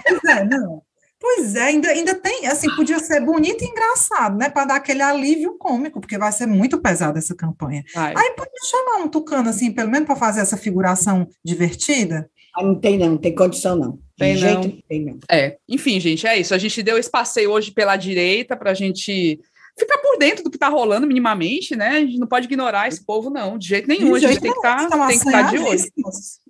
[0.03, 0.81] Pois é, não.
[1.21, 4.49] Pois é, ainda, ainda tem, assim, podia ser bonito e engraçado, né?
[4.49, 7.83] Para dar aquele alívio cômico, porque vai ser muito pesada essa campanha.
[7.93, 8.13] Vai.
[8.17, 12.27] Aí podia chamar um tucano, assim, pelo menos para fazer essa figuração divertida.
[12.55, 13.99] Ah, não tem, não, não tem condição, não.
[14.17, 14.63] Tem, não.
[14.63, 15.19] Jeito, tem, não.
[15.29, 16.55] É, enfim, gente, é isso.
[16.55, 19.39] A gente deu esse passeio hoje pela direita para a gente
[19.77, 21.89] ficar por dentro do que está rolando minimamente, né?
[21.89, 24.17] A gente não pode ignorar esse povo, não, de jeito nenhum.
[24.17, 25.79] De a gente tem que estar tá, tem que estar tá de olho.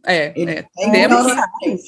[0.06, 1.80] É, é, temos que,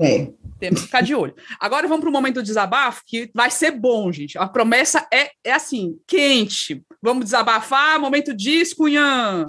[0.00, 0.30] é.
[0.58, 1.34] temos que ficar de olho.
[1.58, 4.38] Agora vamos para o momento do desabafo, que vai ser bom, gente.
[4.38, 6.82] A promessa é, é assim, quente.
[7.02, 9.46] Vamos desabafar, momento disso, Cunhã.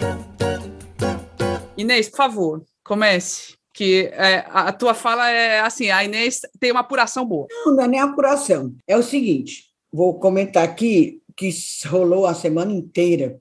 [1.77, 6.81] Inês, por favor, comece que é, a tua fala é assim, a Inês tem uma
[6.81, 7.47] apuração boa.
[7.49, 8.75] Não, não é nem apuração.
[8.85, 11.49] É o seguinte, vou comentar aqui que
[11.87, 13.39] rolou a semana inteira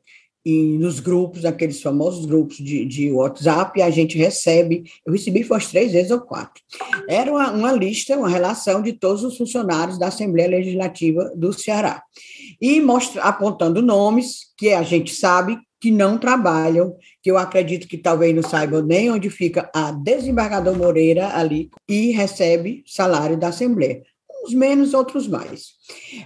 [0.51, 5.61] e nos grupos, aqueles famosos grupos de, de WhatsApp, a gente recebe, eu recebi foi
[5.61, 6.63] três vezes ou quatro.
[7.07, 12.03] Era uma, uma lista, uma relação de todos os funcionários da Assembleia Legislativa do Ceará.
[12.59, 17.99] E mostra, apontando nomes que a gente sabe que não trabalham, que eu acredito que
[17.99, 24.03] talvez não saibam nem onde fica a desembargador Moreira ali, e recebe salário da Assembleia
[24.49, 25.73] uns menos, outros mais.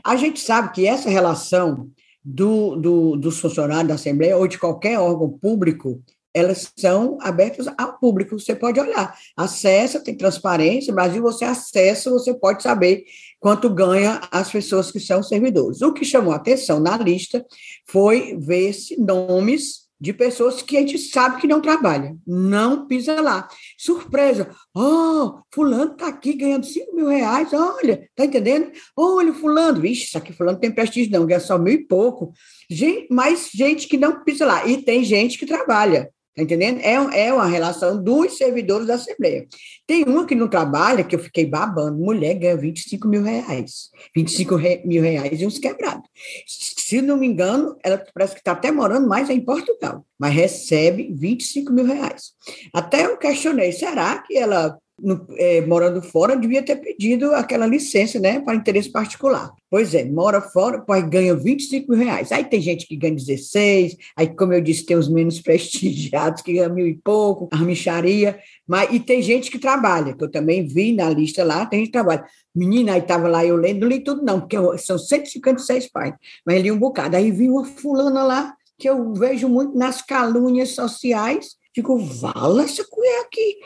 [0.05, 1.91] A gente sabe que essa relação
[2.25, 6.01] do, do, dos funcionários da Assembleia ou de qualquer órgão público,
[6.33, 9.15] elas são abertas ao público, você pode olhar.
[9.37, 13.05] Acessa, tem transparência, Brasil, você acessa, você pode saber
[13.41, 15.83] quanto ganha as pessoas que são servidores.
[15.83, 17.45] O que chamou a atenção na lista
[17.87, 23.47] foi ver-se nomes de pessoas que a gente sabe que não trabalha, não pisa lá.
[23.79, 24.51] Surpresa!
[24.75, 28.73] Oh, fulano está aqui ganhando 5 mil reais, olha, tá entendendo?
[28.97, 32.33] Olha, fulano, vixe, isso aqui fulano tem prestígio não, ganha só mil e pouco.
[32.69, 33.07] Gente,
[33.55, 34.67] gente que não pisa lá.
[34.67, 36.81] E tem gente que trabalha, Tá entendendo?
[36.81, 39.47] É, é uma relação dos servidores da Assembleia.
[39.87, 43.91] Tem uma que não trabalha, que eu fiquei babando, mulher ganha 25 mil reais.
[44.17, 44.57] 25
[44.87, 46.09] mil reais e uns quebrados.
[46.47, 51.13] Se não me engano, ela parece que está até morando mais em Portugal, mas recebe
[51.15, 52.33] 25 mil reais.
[52.73, 58.21] Até eu questionei, será que ela no, é, morando fora, devia ter pedido aquela licença,
[58.21, 59.53] né, para interesse particular.
[59.69, 62.31] Pois é, mora fora, pai ganha 25 mil reais.
[62.31, 66.53] Aí tem gente que ganha 16, aí, como eu disse, tem os menos prestigiados que
[66.53, 70.67] ganham mil e pouco, a micharia, mas, e tem gente que trabalha, que eu também
[70.67, 72.25] vi na lista lá, tem gente que trabalha.
[72.55, 76.15] Menina, aí estava lá, eu lendo, não li tudo não, porque são 156 pais,
[76.47, 77.17] mas li um bocado.
[77.17, 82.85] Aí vi uma fulana lá, que eu vejo muito nas calúnias sociais, Digo, vala essa
[82.85, 83.59] colher aqui.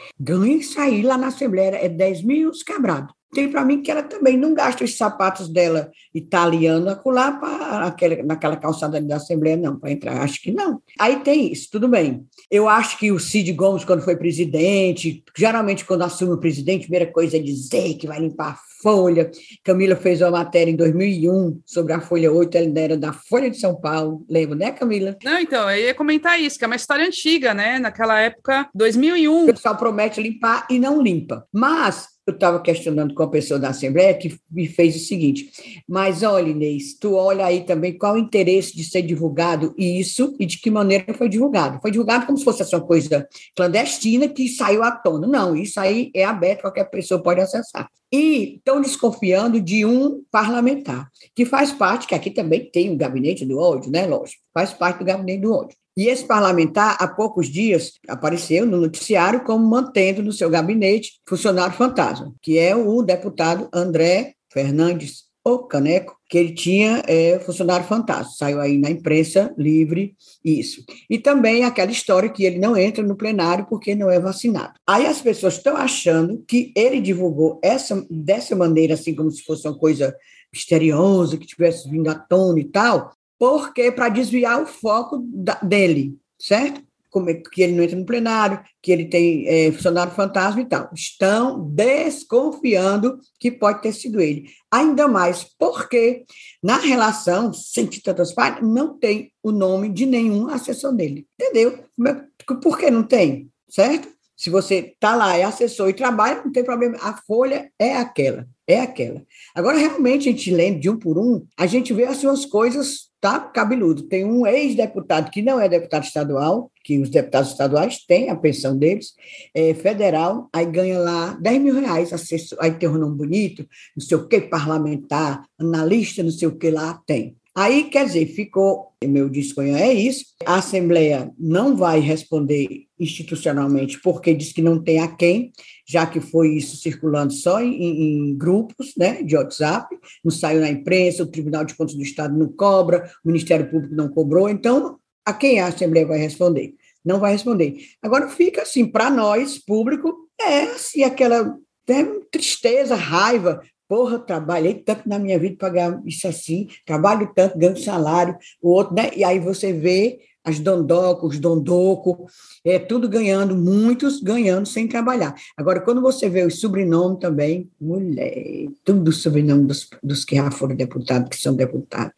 [0.49, 3.17] Isso aí lá na Assembleia, é 10 mil quebrados.
[3.33, 8.23] Tem para mim que ela também não gasta os sapatos dela italiano acolá para aquela,
[8.23, 10.23] naquela calçada da Assembleia, não, para entrar.
[10.23, 10.81] Acho que não.
[10.99, 12.25] Aí tem isso, tudo bem.
[12.51, 16.89] Eu acho que o Cid Gomes, quando foi presidente, geralmente quando assume o presidente, a
[16.89, 19.31] primeira coisa é dizer que vai limpar folha.
[19.65, 23.59] Camila fez uma matéria em 2001 sobre a Folha 8, ela era da Folha de
[23.59, 25.17] São Paulo, lembra, né, Camila?
[25.25, 27.79] Não, então, eu ia comentar isso, que é uma história antiga, né?
[27.79, 29.45] Naquela época, 2001.
[29.45, 31.47] O pessoal promete limpar e não limpa.
[31.53, 35.51] Mas eu estava questionando com a pessoa da Assembleia que me fez o seguinte,
[35.89, 40.45] mas olha, Inês, tu olha aí também qual o interesse de ser divulgado isso e
[40.45, 41.81] de que maneira foi divulgado.
[41.81, 45.27] Foi divulgado como se fosse uma coisa clandestina que saiu à tona.
[45.27, 47.89] Não, isso aí é aberto, qualquer pessoa pode acessar.
[48.13, 53.45] E estão desconfiando de um parlamentar, que faz parte, que aqui também tem o gabinete
[53.45, 55.77] do ódio, né, lógico, faz parte do gabinete do ódio.
[55.97, 61.75] E esse parlamentar, há poucos dias, apareceu no noticiário como mantendo no seu gabinete funcionário
[61.75, 68.33] fantasma, que é o deputado André Fernandes o Caneco, que ele tinha é, funcionário fantasma.
[68.33, 70.85] Saiu aí na imprensa livre isso.
[71.09, 74.73] E também aquela história que ele não entra no plenário porque não é vacinado.
[74.85, 79.69] Aí as pessoas estão achando que ele divulgou essa dessa maneira, assim como se fosse
[79.69, 80.17] uma coisa
[80.53, 86.19] misteriosa, que tivesse vindo à tona e tal, porque para desviar o foco da, dele,
[86.39, 86.85] certo?
[87.11, 90.67] Como é, que ele não entra no plenário, que ele tem é, funcionário fantasma e
[90.67, 90.91] tal.
[90.93, 94.51] Estão desconfiando que pode ter sido ele.
[94.71, 96.25] Ainda mais porque
[96.63, 101.27] na relação, sem tantas partes, não tem o nome de nenhum assessor dele.
[101.41, 101.85] Entendeu?
[102.07, 103.51] É, por que não tem?
[103.69, 104.09] Certo?
[104.37, 106.99] Se você está lá, é assessor e trabalha, não tem problema.
[107.01, 109.23] A folha é aquela, é aquela.
[109.55, 113.07] Agora, realmente, a gente lendo de um por um, a gente vê assim, umas coisas
[113.21, 114.05] tá cabeludo.
[114.05, 118.77] Tem um ex-deputado que não é deputado estadual, que os deputados estaduais têm a pensão
[118.77, 119.15] deles,
[119.55, 122.13] é federal, aí ganha lá 10 mil reais,
[122.61, 126.71] aí tem um nome bonito, não sei o que, parlamentar, analista, não sei o que
[126.71, 127.37] lá, tem.
[127.59, 134.35] Aí, quer dizer, ficou, meu discunho é isso, a Assembleia não vai responder institucionalmente porque
[134.35, 135.53] diz que não tem a quem,
[135.89, 140.69] já que foi isso circulando só em, em, grupos né, de WhatsApp, não saiu na
[140.69, 144.99] imprensa, o Tribunal de Contas do Estado não cobra, o Ministério Público não cobrou, então
[145.25, 146.75] a quem a Assembleia vai responder?
[147.03, 147.79] Não vai responder.
[148.03, 151.57] Agora fica assim, para nós, público, é assim, aquela
[151.89, 157.59] né, tristeza, raiva, Porra, trabalhei tanto na minha vida para ganhar isso assim, trabalho tanto,
[157.59, 159.11] ganho salário, o outro, né?
[159.15, 162.27] E aí você vê as dondocos, os dondoco,
[162.65, 165.35] é tudo ganhando, muitos ganhando sem trabalhar.
[165.57, 170.77] Agora, quando você vê o sobrenome também, mulher, tudo sobrenome dos, dos que já foram
[170.77, 172.13] deputados, que são deputados.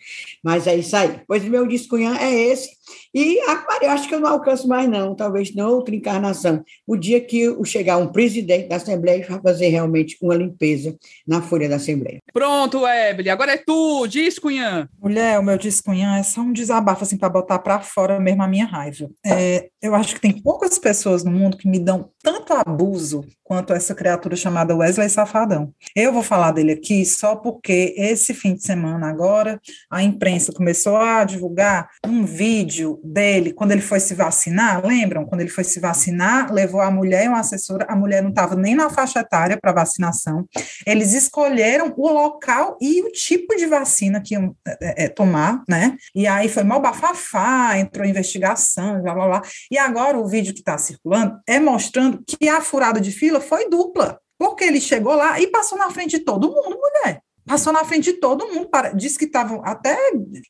[0.45, 1.20] Mas é isso aí.
[1.26, 2.68] Pois meu discunhã é esse.
[3.14, 3.39] E
[3.83, 6.62] eu acho que eu não alcanço mais, não, talvez não outra encarnação.
[6.87, 11.68] O dia que chegar um presidente da Assembleia vai fazer realmente uma limpeza na folha
[11.68, 12.18] da Assembleia.
[12.33, 14.89] Pronto, Evelyn, agora é tu, diz, Cunhã.
[15.01, 18.42] Mulher, o meu diz, Cunhã, é só um desabafo, assim, para botar para fora mesmo
[18.42, 19.08] a minha raiva.
[19.24, 23.72] É, eu acho que tem poucas pessoas no mundo que me dão tanto abuso quanto
[23.72, 25.72] essa criatura chamada Wesley Safadão.
[25.96, 29.58] Eu vou falar dele aqui só porque esse fim de semana agora
[29.90, 35.24] a imprensa começou a divulgar um vídeo dele quando ele foi se vacinar, lembram?
[35.24, 38.54] Quando ele foi se vacinar, levou a mulher e uma assessora, a mulher não estava
[38.54, 40.46] nem na faixa etária para vacinação.
[40.86, 45.96] Eles escolheram o local e o tipo de vacina que iam é, é, tomar, né?
[46.14, 49.42] E aí foi mal bafafá, entrou investigação, blá blá blá.
[49.70, 53.68] E agora o vídeo que está circulando é mostrando que a furada de fila foi
[53.68, 57.20] dupla, porque ele chegou lá e passou na frente de todo mundo, mulher.
[57.46, 59.96] Passou na frente de todo mundo, para, disse que estavam até,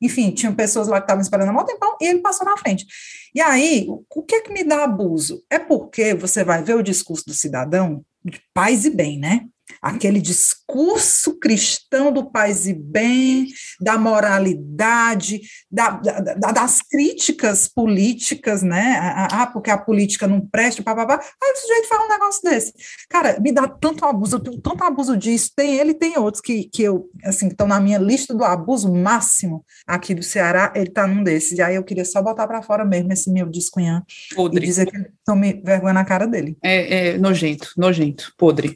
[0.03, 2.85] enfim, tinham pessoas lá que estavam esperando há muito tempão, e ele passou na frente.
[3.33, 5.41] E aí, o que é que me dá abuso?
[5.49, 9.47] É porque você vai ver o discurso do cidadão de paz e bem, né?
[9.83, 13.49] Aquele discurso cristão do paz e bem,
[13.81, 15.41] da moralidade,
[15.71, 18.99] da, da, das críticas políticas, né?
[19.31, 21.15] Ah, porque a política não presta, papapá.
[21.15, 22.73] Aí o sujeito fala um negócio desse.
[23.09, 25.53] Cara, me dá tanto abuso, eu tenho tanto abuso disso.
[25.55, 29.65] Tem ele tem outros que, que eu, assim, estão na minha lista do abuso máximo
[29.87, 31.59] aqui do Ceará, ele tá num desses.
[31.59, 34.03] E aí eu queria só botar para fora mesmo esse meu discunhã
[34.35, 34.63] podre.
[34.63, 36.57] e dizer que tome vergonha na cara dele.
[36.63, 38.75] É, é nojento, nojento, podre.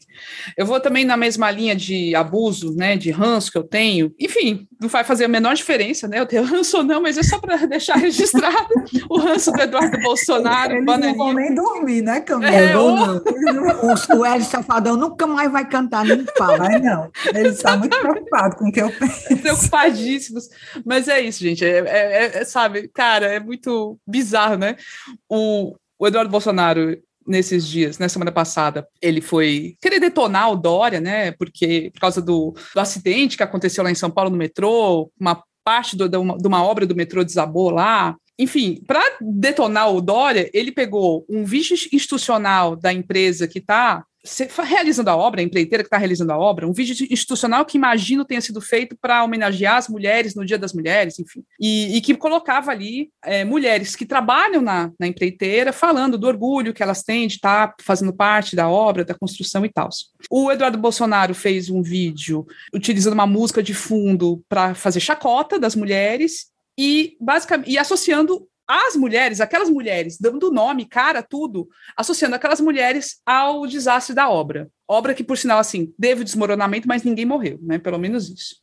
[0.57, 4.13] Eu vou também na mesma linha de abuso, né, de ranço que eu tenho.
[4.19, 6.19] Enfim, não vai fazer a menor diferença, né?
[6.19, 8.69] Eu tenho ranço ou não, mas é só para deixar registrado
[9.09, 10.75] o ranço do Eduardo Bolsonaro.
[10.75, 11.17] Eles bananinha.
[11.17, 12.53] não vão nem dormir, né, Camila?
[12.53, 12.95] É, ou...
[14.17, 16.59] o, o Hélio Safadão nunca mais vai cantar nem pau.
[16.59, 19.37] Vai não, ele está muito preocupado com o que eu penso.
[19.37, 20.49] Preocupadíssimos.
[20.85, 21.65] Mas é isso, gente.
[21.65, 24.77] É, é, é, sabe, cara, é muito bizarro, né?
[25.29, 26.99] O, o Eduardo Bolsonaro
[27.33, 31.33] nesses dias, na semana passada, ele foi querer detonar o Dória, né?
[31.33, 35.43] Porque por causa do, do acidente que aconteceu lá em São Paulo no metrô, uma
[35.65, 38.15] parte do, de, uma, de uma obra do metrô desabou lá.
[38.39, 44.05] Enfim, para detonar o Dória, ele pegou um vídeo institucional da empresa que está
[44.65, 48.25] realizando a obra, a empreiteira que está realizando a obra, um vídeo institucional que imagino
[48.25, 52.15] tenha sido feito para homenagear as mulheres no Dia das Mulheres, enfim, e, e que
[52.15, 57.27] colocava ali é, mulheres que trabalham na, na, empreiteira falando do orgulho que elas têm
[57.27, 59.89] de estar tá fazendo parte da obra, da construção e tal.
[60.31, 65.75] O Eduardo Bolsonaro fez um vídeo utilizando uma música de fundo para fazer chacota das
[65.75, 72.61] mulheres e basicamente e associando as mulheres, aquelas mulheres, dando nome, cara, tudo, associando aquelas
[72.61, 74.71] mulheres ao desastre da obra.
[74.89, 77.79] Obra que, por sinal, assim, teve desmoronamento, mas ninguém morreu, né?
[77.79, 78.57] Pelo menos isso.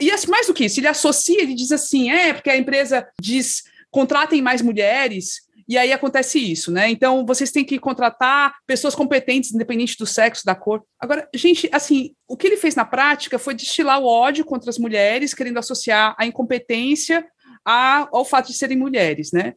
[0.00, 3.64] E mais do que isso, ele associa, ele diz assim, é, porque a empresa diz,
[3.90, 6.88] contratem mais mulheres, e aí acontece isso, né?
[6.88, 10.84] Então, vocês têm que contratar pessoas competentes, independente do sexo, da cor.
[10.98, 14.78] Agora, gente, assim, o que ele fez na prática foi destilar o ódio contra as
[14.78, 17.26] mulheres, querendo associar a incompetência
[17.66, 19.54] a, ao fato de serem mulheres, né?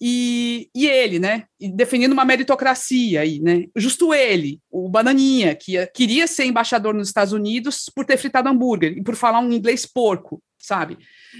[0.00, 1.44] E, e ele, né?
[1.60, 3.66] defendendo uma meritocracia aí, né?
[3.76, 8.98] Justo ele, o Bananinha, que queria ser embaixador nos Estados Unidos por ter fritado hambúrguer
[8.98, 10.98] e por falar um inglês porco, sabe?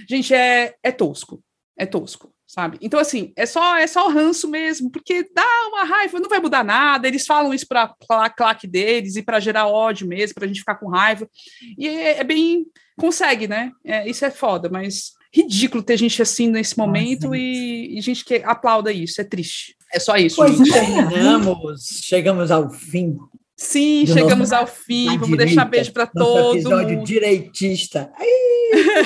[0.09, 1.43] Gente, é, é tosco,
[1.77, 2.77] é tosco sabe?
[2.81, 6.39] Então, assim, é só é só o ranço mesmo, porque dá uma raiva, não vai
[6.39, 10.45] mudar nada, eles falam isso para a claque deles e para gerar ódio mesmo, para
[10.45, 11.27] a gente ficar com raiva,
[11.75, 13.71] e é, é bem, consegue, né?
[13.83, 18.23] É, isso é foda, mas ridículo ter gente assim nesse momento Nossa, e, e, gente
[18.23, 19.75] que aplauda isso, é triste.
[19.91, 20.35] É só isso.
[20.35, 20.71] Pois gente.
[20.71, 23.17] terminamos, chegamos ao fim
[23.55, 25.05] Sim, chegamos nosso, ao fim.
[25.05, 27.05] Vamos direita, deixar beijo para todo episódio mundo.
[27.05, 28.11] direitista.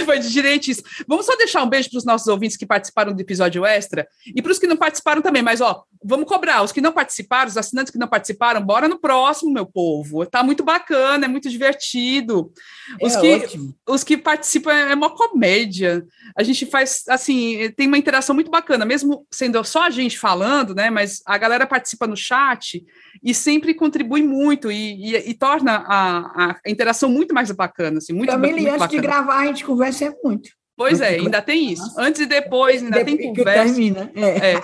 [0.06, 0.88] Foi de direitista.
[1.08, 4.42] Vamos só deixar um beijo para os nossos ouvintes que participaram do episódio extra e
[4.42, 5.42] para os que não participaram também.
[5.42, 6.64] Mas, ó, vamos cobrar.
[6.64, 10.26] Os que não participaram, os assinantes que não participaram, bora no próximo, meu povo.
[10.26, 12.52] Tá muito bacana, é muito divertido.
[13.02, 16.06] Os, é que, os que participam é, é uma comédia.
[16.36, 20.74] A gente faz, assim, tem uma interação muito bacana, mesmo sendo só a gente falando,
[20.74, 20.90] né?
[20.90, 22.84] Mas a galera participa no chat
[23.24, 27.98] e sempre contribui muito e, e, e torna a, a, interação muito mais bacana.
[27.98, 29.02] Assim, muito, Também, muito antes bacana.
[29.02, 30.50] de gravar, a gente conversa muito.
[30.76, 31.92] Pois é, ainda tem isso.
[31.98, 33.64] Antes e depois, ainda depois tem conversa.
[33.64, 34.12] Termina.
[34.16, 34.54] É.
[34.54, 34.62] é.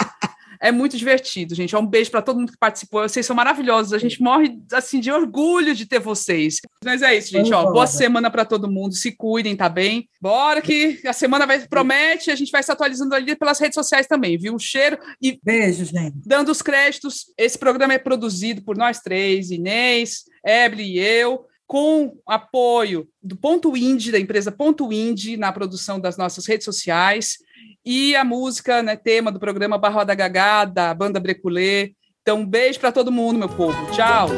[0.64, 1.76] É muito divertido, gente.
[1.76, 3.02] Um beijo para todo mundo que participou.
[3.02, 3.92] Vocês são maravilhosos.
[3.92, 6.62] A gente morre assim de orgulho de ter vocês.
[6.86, 7.54] Mas é isso, gente.
[7.54, 8.96] Ó, boa semana para todo mundo.
[8.96, 10.08] Se cuidem, tá bem?
[10.22, 12.32] Bora que a semana vai promete.
[12.32, 14.56] A gente vai se atualizando ali pelas redes sociais também, viu?
[14.56, 16.16] Um cheiro e beijo, gente.
[16.26, 17.26] Dando os créditos.
[17.38, 23.76] Esse programa é produzido por nós três, Inês, Eble e eu com apoio do Ponto
[23.76, 27.40] Indie, da empresa Ponto Indie, na produção das nossas redes sociais.
[27.84, 31.94] E a música, né, tema do programa Barroada Gagá, da banda Breculê.
[32.22, 33.76] Então, um beijo para todo mundo, meu povo.
[33.92, 34.30] Tchau.